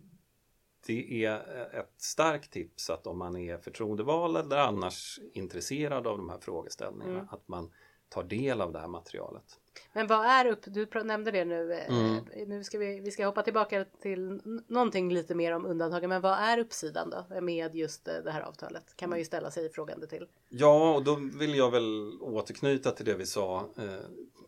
det 0.86 1.24
är 1.24 1.74
ett 1.74 1.94
starkt 1.96 2.52
tips 2.52 2.90
att 2.90 3.06
om 3.06 3.18
man 3.18 3.36
är 3.36 3.58
förtroendevald 3.58 4.36
eller 4.36 4.56
annars 4.56 5.20
intresserad 5.32 6.06
av 6.06 6.18
de 6.18 6.28
här 6.28 6.38
frågeställningarna 6.38 7.18
mm. 7.18 7.28
att 7.30 7.48
man 7.48 7.72
tar 8.08 8.24
del 8.24 8.60
av 8.60 8.72
det 8.72 8.78
här 8.78 8.88
materialet. 8.88 9.60
Men 9.92 10.06
vad 10.06 10.26
är 10.26 10.46
upp? 10.46 10.60
Du 10.66 10.86
nämnde 11.04 11.30
det 11.30 11.44
nu. 11.44 11.72
Eh, 11.72 11.98
mm. 11.98 12.24
Nu 12.46 12.64
ska 12.64 12.78
vi, 12.78 13.00
vi 13.00 13.10
ska 13.10 13.26
hoppa 13.26 13.42
tillbaka 13.42 13.84
till 13.84 14.40
någonting 14.66 15.12
lite 15.12 15.34
mer 15.34 15.52
om 15.52 15.66
undantagen. 15.66 16.08
Men 16.08 16.20
vad 16.20 16.38
är 16.38 16.58
uppsidan 16.58 17.10
då 17.10 17.40
med 17.40 17.74
just 17.74 18.08
eh, 18.08 18.14
det 18.24 18.30
här 18.30 18.40
avtalet? 18.40 18.96
Kan 18.96 19.10
man 19.10 19.18
ju 19.18 19.24
ställa 19.24 19.50
sig 19.50 19.72
frågande 19.72 20.06
till. 20.06 20.26
Ja, 20.48 20.94
och 20.94 21.04
då 21.04 21.14
vill 21.14 21.54
jag 21.54 21.70
väl 21.70 22.18
återknyta 22.20 22.90
till 22.90 23.04
det 23.04 23.14
vi 23.14 23.26
sa 23.26 23.68
eh, 23.76 23.84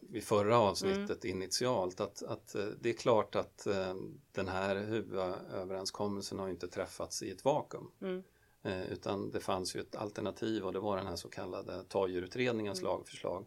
vid 0.00 0.24
förra 0.24 0.58
avsnittet 0.58 1.24
mm. 1.24 1.36
initialt. 1.36 2.00
Att, 2.00 2.22
att 2.22 2.54
eh, 2.54 2.66
det 2.80 2.88
är 2.88 2.94
klart 2.94 3.36
att 3.36 3.66
eh, 3.66 3.94
den 4.32 4.48
här 4.48 4.76
huvudöverenskommelsen 4.76 6.38
har 6.38 6.48
inte 6.48 6.68
träffats 6.68 7.22
i 7.22 7.30
ett 7.30 7.44
vakuum. 7.44 7.90
Mm. 8.00 8.22
Eh, 8.62 8.92
utan 8.92 9.30
det 9.30 9.40
fanns 9.40 9.76
ju 9.76 9.80
ett 9.80 9.96
alternativ 9.96 10.64
och 10.64 10.72
det 10.72 10.80
var 10.80 10.96
den 10.96 11.06
här 11.06 11.16
så 11.16 11.28
kallade 11.28 11.84
TAJUR-utredningens 11.84 12.80
mm. 12.80 12.92
lagförslag 12.92 13.46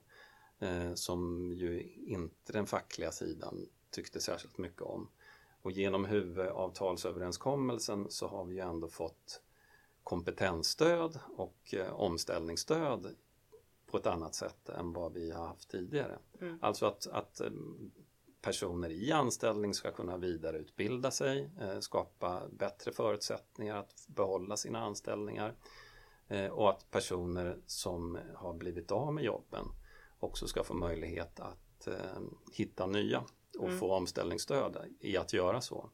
som 0.96 1.52
ju 1.54 1.94
inte 2.06 2.54
den 2.54 2.66
fackliga 2.66 3.12
sidan 3.12 3.66
tyckte 3.90 4.22
särskilt 4.22 4.58
mycket 4.58 4.82
om. 4.82 5.10
Och 5.62 5.72
genom 5.72 6.06
huvudavtalsöverenskommelsen 6.06 8.06
så 8.10 8.28
har 8.28 8.46
vi 8.46 8.56
ju 8.56 8.62
ändå 8.62 8.88
fått 8.88 9.42
kompetensstöd 10.04 11.20
och 11.38 11.74
eh, 11.74 11.94
omställningsstöd 11.94 13.16
på 13.86 13.98
ett 13.98 14.08
annat 14.08 14.36
sätt 14.36 14.70
än 14.70 14.94
vad 14.94 15.14
vi 15.14 15.32
har 15.32 15.48
haft 15.48 15.70
tidigare. 15.70 16.20
Mm. 16.42 16.60
Alltså 16.62 16.86
att, 16.86 17.08
att 17.08 17.42
eh, 17.42 17.52
personer 18.42 18.90
i 18.90 19.12
anställning 19.12 19.74
ska 19.74 19.92
kunna 19.92 20.18
vidareutbilda 20.18 21.12
sig, 21.12 21.52
eh, 21.62 21.80
skapa 21.80 22.42
bättre 22.52 22.92
förutsättningar 22.92 23.78
att 23.78 24.06
behålla 24.08 24.58
sina 24.58 24.80
anställningar 24.80 25.56
eh, 26.28 26.48
och 26.48 26.70
att 26.70 26.92
personer 26.92 27.60
som 27.66 28.18
har 28.36 28.54
blivit 28.54 28.92
av 28.92 29.14
med 29.14 29.24
jobben 29.24 29.66
också 30.20 30.48
ska 30.48 30.64
få 30.64 30.74
möjlighet 30.74 31.40
att 31.40 31.88
eh, 31.88 32.22
hitta 32.52 32.88
nya 32.88 33.24
och 33.58 33.68
mm. 33.68 33.80
få 33.80 33.94
omställningsstöd 33.94 34.78
i 35.00 35.18
att 35.18 35.34
göra 35.34 35.62
så. 35.62 35.90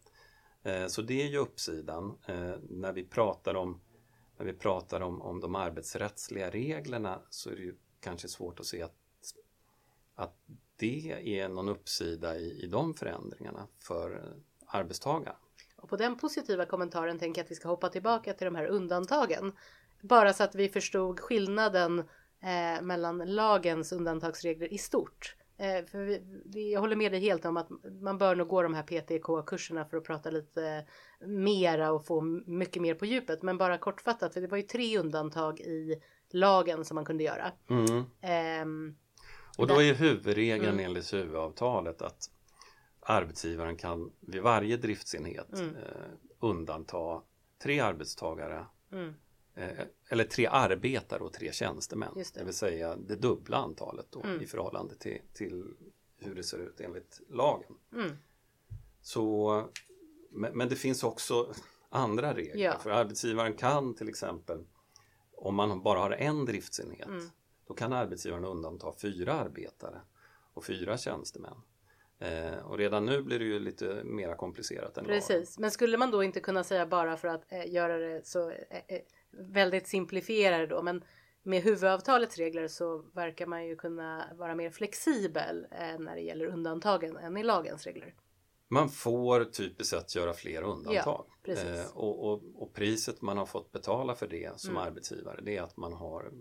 Eh, 0.64 0.88
så 0.88 1.02
det 1.02 1.22
är 1.22 1.28
ju 1.28 1.38
uppsidan. 1.38 2.18
Eh, 2.26 2.56
när 2.70 2.94
vi 2.94 3.04
pratar 3.04 3.56
om 3.56 3.82
när 4.38 4.46
vi 4.46 4.54
pratar 4.54 5.02
om, 5.02 5.22
om 5.22 5.40
de 5.40 5.56
arbetsrättsliga 5.56 6.50
reglerna 6.50 7.22
så 7.30 7.50
är 7.50 7.56
det 7.56 7.62
ju 7.62 7.76
kanske 8.00 8.28
svårt 8.28 8.60
att 8.60 8.66
se 8.66 8.82
att, 8.82 8.96
att 10.16 10.38
det 10.76 11.40
är 11.40 11.50
någon 11.50 11.70
uppsida 11.70 12.38
i, 12.38 12.64
i 12.64 12.68
de 12.68 12.94
förändringarna 12.94 13.68
för 13.80 14.36
arbetstagare. 14.66 15.36
Och 15.76 15.90
på 15.90 15.98
den 15.98 16.18
positiva 16.18 16.66
kommentaren 16.66 17.20
tänker 17.20 17.40
jag 17.40 17.46
att 17.46 17.52
vi 17.52 17.56
ska 17.56 17.68
hoppa 17.68 17.90
tillbaka 17.90 18.34
till 18.34 18.46
de 18.46 18.56
här 18.56 18.66
undantagen. 18.66 19.54
Bara 20.02 20.34
så 20.34 20.44
att 20.44 20.56
vi 20.56 20.70
förstod 20.70 21.20
skillnaden 21.20 22.04
eh, 22.46 22.82
mellan 22.82 23.18
lagens 23.18 23.92
undantagsregler 23.92 24.74
i 24.74 24.78
stort. 24.78 25.36
Eh, 25.58 25.86
för 25.86 26.22
vi, 26.46 26.74
jag 26.74 26.80
håller 26.80 26.96
med 26.96 27.12
dig 27.12 27.22
helt 27.22 27.46
om 27.46 27.58
att 27.58 27.70
man 28.02 28.18
bör 28.18 28.36
nog 28.36 28.48
gå 28.48 28.62
de 28.62 28.74
här 28.74 28.84
PTK-kurserna 28.84 29.86
för 29.86 29.98
att 29.98 30.04
prata 30.04 30.30
lite 30.30 30.86
mera 31.26 31.92
och 31.92 32.06
få 32.06 32.22
mycket 32.46 32.82
mer 32.82 32.96
på 32.96 33.06
djupet. 33.06 33.42
Men 33.42 33.58
bara 33.58 33.78
kortfattat, 33.78 34.34
för 34.34 34.42
det 34.42 34.48
var 34.48 34.58
ju 34.58 34.64
tre 34.64 35.00
undantag 35.00 35.60
i 35.60 36.02
lagen 36.32 36.86
som 36.86 36.96
man 36.96 37.06
kunde 37.06 37.24
göra. 37.24 37.52
Mm. 37.70 37.98
Eh, 38.22 38.94
och 39.58 39.68
då 39.68 39.82
är 39.82 39.94
huvudregeln 39.94 40.74
mm. 40.74 40.86
enligt 40.86 41.14
huvudavtalet 41.14 42.02
att 42.02 42.30
arbetsgivaren 43.00 43.78
kan 43.78 44.12
vid 44.20 44.42
varje 44.42 44.78
driftsenhet 44.78 45.60
mm. 45.60 45.76
eh, 45.76 45.82
undanta 46.40 47.22
tre 47.64 47.80
arbetstagare 47.80 48.66
mm. 48.92 49.14
Eh, 49.56 49.86
eller 50.10 50.24
tre 50.24 50.48
arbetare 50.48 51.24
och 51.24 51.34
tre 51.34 51.52
tjänstemän. 51.52 52.14
Det. 52.16 52.34
det. 52.34 52.44
vill 52.44 52.54
säga 52.54 52.96
det 52.96 53.16
dubbla 53.16 53.58
antalet 53.58 54.06
då, 54.10 54.24
mm. 54.24 54.42
i 54.42 54.46
förhållande 54.46 54.96
till, 54.96 55.22
till, 55.34 55.64
hur 56.18 56.36
det 56.36 56.44
ser 56.44 56.58
ut 56.58 56.80
enligt 56.80 57.22
lagen. 57.30 57.78
Mm. 57.94 58.12
Så, 59.02 59.64
men, 60.30 60.58
men, 60.58 60.70
det 60.70 60.76
finns 60.76 61.04
också 61.04 61.54
andra 61.90 62.34
regler. 62.34 62.64
Ja. 62.64 62.80
För 62.80 62.90
arbetsgivaren 62.90 63.54
kan 63.54 63.96
till 63.96 64.10
exempel 64.10 64.66
om 65.32 65.56
man 65.56 65.84
bara 65.84 66.00
har 66.00 66.12
en 66.12 66.46
driftsenhet 66.46 67.08
mm. 67.08 67.30
Då 67.68 67.74
kan 67.74 67.94
arbetsgivaren 67.94 68.46
undanta 68.46 68.94
fyra 69.02 69.34
arbetare 69.34 70.02
och 70.54 70.66
fyra 70.66 70.98
tjänstemän. 70.98 71.58
Eh, 72.20 72.58
och 72.58 72.78
redan 72.78 73.06
nu 73.06 73.22
blir 73.22 73.40
det 73.40 73.46
ju 73.46 73.60
lite 73.60 74.04
mer 74.04 74.36
komplicerat 74.36 74.98
än 74.98 75.06
Precis, 75.06 75.60
men 75.60 75.72
skulle 75.72 75.98
man 75.98 76.12
då 76.12 76.24
inte 76.24 76.40
kunna 76.40 76.64
säga 76.64 76.86
bara 76.86 77.18
för 77.18 77.28
att 77.28 77.52
eh, 77.52 77.74
göra 77.74 77.98
det 77.98 78.28
så 78.28 78.50
eh, 78.50 78.56
eh 78.88 79.02
väldigt 79.40 79.88
simplifierade 79.88 80.68
då, 80.68 80.82
men 80.82 81.04
med 81.44 81.64
huvudavtalets 81.64 82.38
regler 82.38 82.68
så 82.68 82.98
verkar 82.98 83.46
man 83.46 83.66
ju 83.66 83.76
kunna 83.76 84.26
vara 84.36 84.56
mer 84.56 84.70
flexibel 84.70 85.68
eh, 85.72 86.00
när 86.00 86.16
det 86.16 86.22
gäller 86.22 86.46
undantagen 86.46 87.18
än 87.18 87.38
i 87.38 87.44
lagens 87.44 87.86
regler. 87.86 88.16
Man 88.68 88.90
får 88.90 89.46
typiskt 89.46 89.90
sett 89.90 90.16
göra 90.16 90.34
fler 90.34 90.62
undantag. 90.62 91.26
Ja, 91.44 91.54
eh, 91.54 91.98
och, 91.98 92.32
och, 92.32 92.44
och, 92.56 92.74
priset 92.74 93.22
man 93.22 93.38
har 93.38 93.46
fått 93.46 93.72
betala 93.72 94.16
för 94.16 94.28
det 94.28 94.60
som 94.60 94.70
mm. 94.70 94.84
arbetsgivare 94.84 95.42
det 95.42 95.58
är 95.58 95.62
att 95.62 95.78
man 95.78 95.94
har 95.94 96.32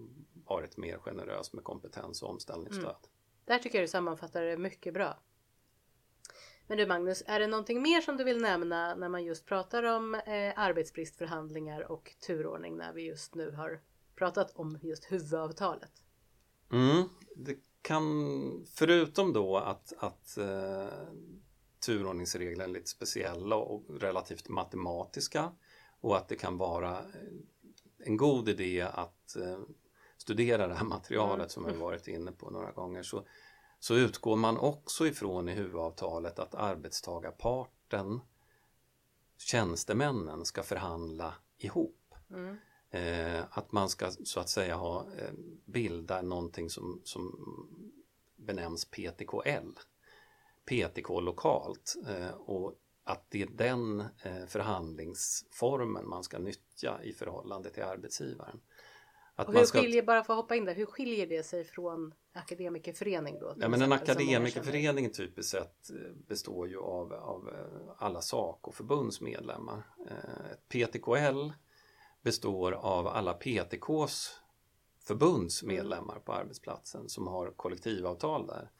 varit 0.46 0.76
mer 0.76 0.98
generös 0.98 1.52
med 1.52 1.64
kompetens 1.64 2.22
och 2.22 2.30
omställningsstöd. 2.30 2.84
Mm. 2.84 3.10
Där 3.44 3.58
tycker 3.58 3.78
jag 3.78 3.84
du 3.84 3.88
sammanfattar 3.88 4.42
det 4.42 4.56
mycket 4.56 4.94
bra. 4.94 5.18
Men 6.66 6.78
du 6.78 6.86
Magnus, 6.86 7.22
är 7.26 7.40
det 7.40 7.46
någonting 7.46 7.82
mer 7.82 8.00
som 8.00 8.16
du 8.16 8.24
vill 8.24 8.40
nämna 8.40 8.94
när 8.94 9.08
man 9.08 9.24
just 9.24 9.46
pratar 9.46 9.82
om 9.82 10.14
eh, 10.14 10.52
arbetsbristförhandlingar 10.56 11.92
och 11.92 12.12
turordning 12.26 12.76
när 12.76 12.92
vi 12.92 13.02
just 13.02 13.34
nu 13.34 13.50
har 13.50 13.80
pratat 14.16 14.52
om 14.56 14.78
just 14.82 15.12
huvudavtalet? 15.12 15.92
Mm, 16.72 17.08
det 17.36 17.56
kan, 17.82 18.66
förutom 18.74 19.32
då 19.32 19.56
att, 19.56 19.92
att 19.98 20.38
eh, 20.38 20.86
turordningsreglerna 21.86 22.64
är 22.64 22.68
lite 22.68 22.90
speciella 22.90 23.56
och 23.56 23.84
relativt 24.00 24.48
matematiska 24.48 25.52
och 26.00 26.16
att 26.16 26.28
det 26.28 26.36
kan 26.36 26.58
vara 26.58 27.04
en 27.98 28.16
god 28.16 28.48
idé 28.48 28.80
att 28.80 29.36
eh, 29.36 29.58
studera 30.16 30.66
det 30.68 30.74
här 30.74 30.84
materialet 30.84 31.38
mm. 31.38 31.48
som 31.48 31.64
vi 31.66 31.72
varit 31.72 32.08
inne 32.08 32.32
på 32.32 32.50
några 32.50 32.72
gånger 32.72 33.02
så, 33.02 33.26
så 33.84 33.94
utgår 33.94 34.36
man 34.36 34.58
också 34.58 35.06
ifrån 35.06 35.48
i 35.48 35.52
huvudavtalet 35.52 36.38
att 36.38 36.54
arbetstagarparten, 36.54 38.20
tjänstemännen, 39.38 40.44
ska 40.44 40.62
förhandla 40.62 41.34
ihop. 41.58 42.14
Mm. 42.30 42.56
Eh, 42.90 43.44
att 43.50 43.72
man 43.72 43.88
ska 43.88 44.10
så 44.10 44.40
att 44.40 44.48
säga 44.48 44.76
ha, 44.76 45.06
eh, 45.18 45.32
bilda 45.64 46.22
någonting 46.22 46.70
som, 46.70 47.00
som 47.04 47.34
benämns 48.36 48.84
PTKL. 48.84 49.70
PTK 50.64 51.20
lokalt 51.20 51.94
eh, 52.08 52.30
och 52.30 52.74
att 53.04 53.30
det 53.30 53.42
är 53.42 53.46
den 53.46 54.00
eh, 54.00 54.46
förhandlingsformen 54.46 56.08
man 56.08 56.24
ska 56.24 56.38
nyttja 56.38 57.02
i 57.02 57.12
förhållande 57.12 57.70
till 57.70 57.82
arbetsgivaren. 57.82 58.60
Att 59.36 59.48
och 59.48 59.54
hur 59.54 59.64
ska... 59.64 59.80
skiljer, 59.80 60.02
bara 60.02 60.24
för 60.24 60.32
att 60.32 60.38
hoppa 60.38 60.56
in 60.56 60.64
där, 60.64 60.74
hur 60.74 60.86
skiljer 60.86 61.26
det 61.26 61.42
sig 61.42 61.64
från 61.64 62.14
akademikerförening 62.32 63.38
då? 63.40 63.54
Ja 63.56 63.68
men 63.68 63.82
en 63.82 63.92
akademikerförening 63.92 65.12
typiskt 65.12 65.50
sett 65.50 65.90
eh, 65.90 66.12
består 66.28 66.68
ju 66.68 66.78
av, 66.78 67.12
av 67.12 67.50
alla 67.98 68.20
sak 68.20 68.68
och 68.68 68.74
förbundsmedlemmar. 68.74 69.82
PTKL 70.68 71.50
består 72.22 72.72
av 72.72 73.06
alla 73.06 73.34
PTKs 73.34 74.40
förbundsmedlemmar 75.04 76.18
på 76.18 76.32
arbetsplatsen 76.32 77.08
som 77.08 77.26
har 77.26 77.50
kollektivavtal 77.50 78.46
där. 78.46 78.70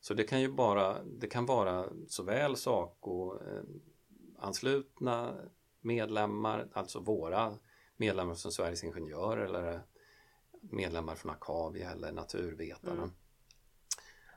Så 0.00 0.14
det 0.14 0.24
kan 0.24 0.40
ju 0.40 0.52
bara, 0.52 1.04
det 1.04 1.26
kan 1.26 1.46
vara 1.46 1.88
såväl 2.08 2.56
SACO 2.56 3.34
eh, 3.34 3.62
anslutna 4.38 5.34
medlemmar, 5.80 6.68
alltså 6.72 7.00
våra 7.00 7.58
medlemmar 7.96 8.34
från 8.34 8.52
Sveriges 8.52 8.84
Ingenjörer 8.84 9.44
eller 9.44 9.82
medlemmar 10.70 11.14
från 11.14 11.32
Akavia 11.32 11.90
eller 11.90 12.12
Naturvetarna. 12.12 13.02
Mm. 13.02 13.10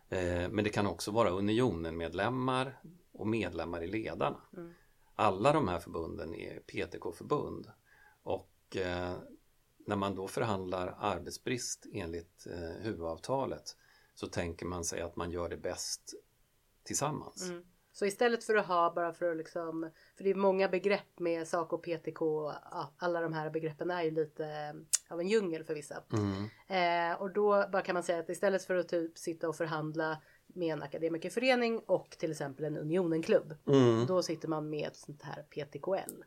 Eh, 0.10 0.50
men 0.50 0.64
det 0.64 0.70
kan 0.70 0.88
också 0.88 1.12
vara 1.12 1.30
Unionen-medlemmar 1.30 2.82
och 3.12 3.28
medlemmar 3.28 3.84
i 3.84 3.88
Ledarna. 3.88 4.42
Mm. 4.58 4.74
Alla 5.16 5.54
de 5.54 5.68
här 5.68 5.80
förbunden 5.80 6.36
är 6.36 6.60
PTK-förbund 6.60 7.72
och 8.24 8.78
eh, 8.78 9.18
när 9.78 9.96
man 9.96 10.16
då 10.16 10.28
förhandlar 10.28 10.96
arbetsbrist 11.00 11.86
enligt 11.94 12.48
eh, 12.48 12.84
huvudavtalet 12.84 13.78
så 14.16 14.28
tänker 14.28 14.66
man 14.66 14.84
sig 14.84 15.02
att 15.02 15.16
man 15.16 15.32
gör 15.32 15.50
det 15.50 15.58
bäst 15.58 16.14
tillsammans. 16.84 17.50
Mm. 17.50 17.66
Så 17.98 18.06
istället 18.06 18.44
för 18.44 18.56
att 18.56 18.66
ha 18.66 18.94
bara 18.96 19.14
för 19.14 19.32
att 19.32 19.38
liksom, 19.38 19.90
för 20.18 20.24
det 20.24 20.30
är 20.30 20.36
många 20.36 20.68
begrepp 20.68 21.20
med 21.20 21.48
SAK 21.48 21.74
och 21.74 21.84
PTK, 21.84 22.22
ja, 22.72 22.94
alla 22.98 23.22
de 23.22 23.34
här 23.34 23.50
begreppen 23.50 23.92
är 23.92 24.04
ju 24.04 24.12
lite 24.12 24.76
av 25.08 25.20
en 25.20 25.28
djungel 25.28 25.64
för 25.64 25.74
vissa. 25.74 26.04
Mm. 26.14 27.12
Eh, 27.12 27.22
och 27.22 27.34
då 27.34 27.66
bara 27.72 27.82
kan 27.82 27.94
man 27.94 28.04
säga 28.04 28.20
att 28.20 28.30
istället 28.30 28.64
för 28.64 28.76
att 28.76 28.90
typ 28.90 29.18
sitta 29.18 29.50
och 29.50 29.56
förhandla 29.56 30.18
med 30.48 30.74
en 30.74 30.84
akademikerförening 30.84 31.80
och 31.80 32.10
till 32.20 32.32
exempel 32.32 32.66
en 32.66 32.78
Unionenklubb. 32.78 33.54
Mm. 33.68 34.06
Då 34.06 34.24
sitter 34.24 34.48
man 34.48 34.70
med 34.70 34.88
ett 34.88 34.96
sånt 34.96 35.22
här 35.24 35.44
PTKL. 35.44 36.24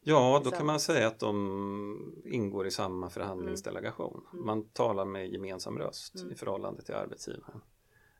Ja, 0.00 0.40
då 0.44 0.50
kan 0.50 0.66
man 0.66 0.80
säga 0.80 1.06
att 1.06 1.18
de 1.18 2.22
ingår 2.24 2.66
i 2.66 2.70
samma 2.70 3.10
förhandlingsdelegation. 3.10 4.26
Mm. 4.32 4.46
Man 4.46 4.64
talar 4.68 5.04
med 5.04 5.28
gemensam 5.28 5.78
röst 5.78 6.14
mm. 6.16 6.32
i 6.32 6.34
förhållande 6.34 6.82
till 6.82 6.94
arbetsgivaren. 6.94 7.60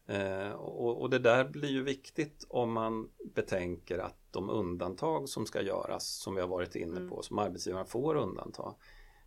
Eh, 0.06 0.50
och, 0.50 1.00
och, 1.00 1.10
det 1.10 1.18
där 1.18 1.44
blir 1.44 1.68
ju 1.68 1.82
viktigt 1.82 2.46
om 2.48 2.72
man 2.72 3.08
betänker 3.34 3.98
att 3.98 4.18
de 4.30 4.50
undantag 4.50 5.28
som 5.28 5.46
ska 5.46 5.62
göras, 5.62 6.08
som 6.08 6.34
vi 6.34 6.40
har 6.40 6.48
varit 6.48 6.76
inne 6.76 6.96
mm. 6.96 7.08
på, 7.08 7.22
som 7.22 7.38
arbetsgivaren 7.38 7.86
får 7.86 8.14
undanta, 8.14 8.74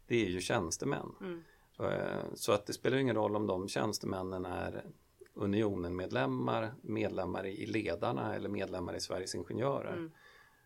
det 0.08 0.26
är 0.26 0.30
ju 0.30 0.42
tjänstemän. 0.42 1.16
Mm. 1.22 1.42
Eh, 1.80 2.34
så 2.34 2.52
att 2.52 2.66
det 2.66 2.74
spelar 2.74 2.98
ingen 2.98 3.16
roll 3.16 3.36
om 3.36 3.48
de 3.48 3.68
tjänstemännen 3.68 4.46
är 4.46 4.86
Unionen-medlemmar, 5.34 6.74
medlemmar 6.82 7.46
i 7.46 7.66
Ledarna 7.66 8.36
eller 8.36 8.50
medlemmar 8.50 8.96
i 8.96 9.00
Sveriges 9.00 9.36
Ingenjörer. 9.36 9.94
Mm. 9.94 10.12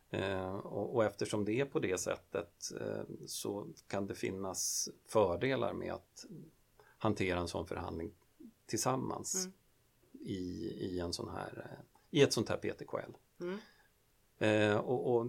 Eh, 0.09 0.55
och, 0.55 0.95
och, 0.95 1.05
eftersom 1.05 1.45
det 1.45 1.59
är 1.59 1.65
på 1.65 1.79
det 1.79 1.99
sättet 1.99 2.71
eh, 2.81 3.03
så 3.25 3.67
kan 3.87 4.07
det 4.07 4.15
finnas 4.15 4.89
fördelar 5.07 5.73
med 5.73 5.93
att 5.93 6.25
hantera 6.97 7.39
en 7.39 7.47
sån 7.47 7.67
förhandling 7.67 8.11
tillsammans 8.65 9.45
mm. 9.45 9.53
I, 10.21 10.73
i, 10.79 10.99
en 10.99 11.13
sån 11.13 11.29
här, 11.29 11.69
eh, 11.71 11.85
i 12.19 12.21
ett 12.21 12.33
sånt 12.33 12.49
här 12.49 12.57
PTKL. 12.57 13.11
Mm. 13.39 13.59
Eh, 14.37 14.77
och, 14.77 15.15
och, 15.15 15.27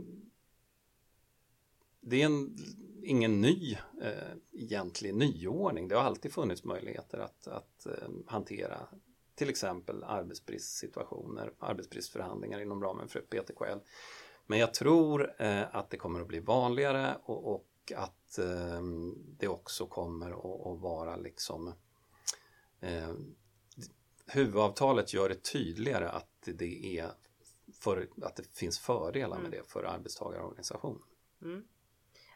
det 2.01 2.23
är 2.23 2.27
en, 2.27 2.57
ingen 3.03 3.41
ny 3.41 3.79
eh, 4.03 4.33
egentlig 4.53 5.15
nyordning. 5.15 5.89
Det 5.89 5.95
har 5.95 6.03
alltid 6.03 6.33
funnits 6.33 6.65
möjligheter 6.65 7.19
att, 7.19 7.47
att 7.47 7.87
eh, 7.87 8.09
hantera 8.27 8.89
till 9.35 9.49
exempel 9.49 10.05
arbetsbristsituationer, 10.05 11.53
arbetsbristförhandlingar 11.59 12.61
inom 12.61 12.83
ramen 12.83 13.09
för 13.09 13.21
PTKL. 13.21 13.79
Men 14.47 14.59
jag 14.59 14.75
tror 14.75 15.35
eh, 15.39 15.77
att 15.77 15.91
det 15.91 15.97
kommer 15.97 16.21
att 16.21 16.29
bli 16.29 16.41
vanligare 16.41 17.17
och, 17.25 17.55
och 17.55 17.93
att 17.97 18.39
eh, 18.39 18.83
det 19.39 19.49
också 19.49 19.87
kommer 19.87 20.31
att, 20.31 20.67
att 20.67 20.81
vara 20.81 21.17
liksom 21.17 21.73
eh, 22.81 23.13
Huvudavtalet 24.33 25.15
gör 25.15 25.29
det 25.29 25.43
tydligare 25.53 26.09
att 26.09 26.29
det, 26.45 26.99
är 26.99 27.11
för, 27.81 28.09
att 28.23 28.37
det 28.37 28.57
finns 28.57 28.79
fördelar 28.79 29.37
med 29.37 29.47
mm. 29.47 29.51
det 29.51 29.71
för 29.73 29.85
arbetstagarorganisationen. 29.85 31.03
Mm. 31.43 31.65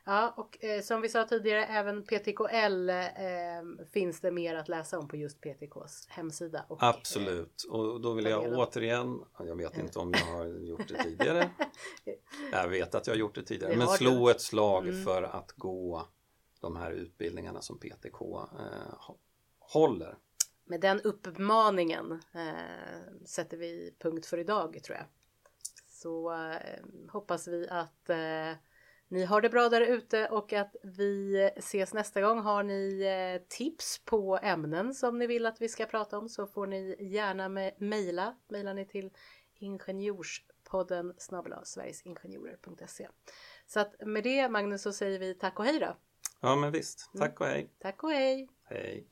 Ja, 0.08 0.34
och 0.36 0.64
eh, 0.64 0.82
som 0.82 1.00
vi 1.00 1.08
sa 1.08 1.24
tidigare, 1.24 1.66
även 1.66 2.02
PTKL 2.02 2.90
eh, 2.90 3.86
finns 3.92 4.20
det 4.20 4.30
mer 4.30 4.54
att 4.54 4.68
läsa 4.68 4.98
om 4.98 5.08
på 5.08 5.16
just 5.16 5.40
PTKs 5.40 6.08
hemsida. 6.08 6.64
Och, 6.68 6.82
Absolut, 6.82 7.64
eh, 7.68 7.74
och 7.74 8.00
då 8.00 8.12
vill 8.12 8.24
jag 8.24 8.58
återigen, 8.58 9.20
jag 9.38 9.56
vet 9.56 9.78
inte 9.78 9.98
om 9.98 10.12
jag 10.12 10.36
har 10.36 10.46
gjort 10.46 10.88
det 10.88 11.02
tidigare, 11.02 11.50
jag 12.52 12.68
vet 12.68 12.94
att 12.94 13.06
jag 13.06 13.14
har 13.14 13.18
gjort 13.18 13.34
det 13.34 13.42
tidigare, 13.42 13.72
det 13.72 13.78
men 13.78 13.88
slå 13.88 14.26
du. 14.26 14.30
ett 14.30 14.40
slag 14.40 14.88
mm. 14.88 15.04
för 15.04 15.22
att 15.22 15.52
gå 15.52 16.08
de 16.60 16.76
här 16.76 16.92
utbildningarna 16.92 17.62
som 17.62 17.78
PTK 17.78 18.20
eh, 18.58 19.14
håller. 19.58 20.18
Med 20.68 20.80
den 20.80 21.00
uppmaningen 21.00 22.12
eh, 22.12 23.24
sätter 23.26 23.56
vi 23.56 23.94
punkt 23.98 24.26
för 24.26 24.38
idag 24.38 24.80
tror 24.84 24.98
jag. 24.98 25.06
Så 25.88 26.32
eh, 26.32 26.84
hoppas 27.08 27.48
vi 27.48 27.68
att 27.68 28.10
ni 29.08 29.24
har 29.24 29.40
det 29.40 29.48
bra 29.48 29.68
där 29.68 29.80
ute 29.80 30.28
och 30.28 30.52
att 30.52 30.76
vi 30.82 31.42
ses 31.56 31.94
nästa 31.94 32.20
gång. 32.20 32.38
Har 32.38 32.62
ni 32.62 33.00
eh, 33.02 33.46
tips 33.48 33.98
på 34.04 34.38
ämnen 34.42 34.94
som 34.94 35.18
ni 35.18 35.26
vill 35.26 35.46
att 35.46 35.60
vi 35.60 35.68
ska 35.68 35.86
prata 35.86 36.18
om 36.18 36.28
så 36.28 36.46
får 36.46 36.66
ni 36.66 36.96
gärna 37.00 37.48
mejla. 37.78 38.36
Mejlar 38.48 38.74
ni 38.74 38.86
till 38.86 39.10
ingenjorspodden 39.54 41.14
snabel 41.18 41.54
sverigesingenjorer.se. 41.64 43.08
Så 43.66 43.80
att 43.80 43.94
med 44.06 44.24
det 44.24 44.48
Magnus 44.48 44.82
så 44.82 44.92
säger 44.92 45.18
vi 45.18 45.34
tack 45.34 45.58
och 45.58 45.64
hej 45.64 45.78
då. 45.78 45.96
Ja 46.40 46.56
men 46.56 46.72
visst, 46.72 47.10
tack 47.18 47.40
och 47.40 47.46
hej. 47.46 47.70
Tack 47.78 48.02
och 48.02 48.10
hej. 48.10 48.48
Hej. 48.64 49.06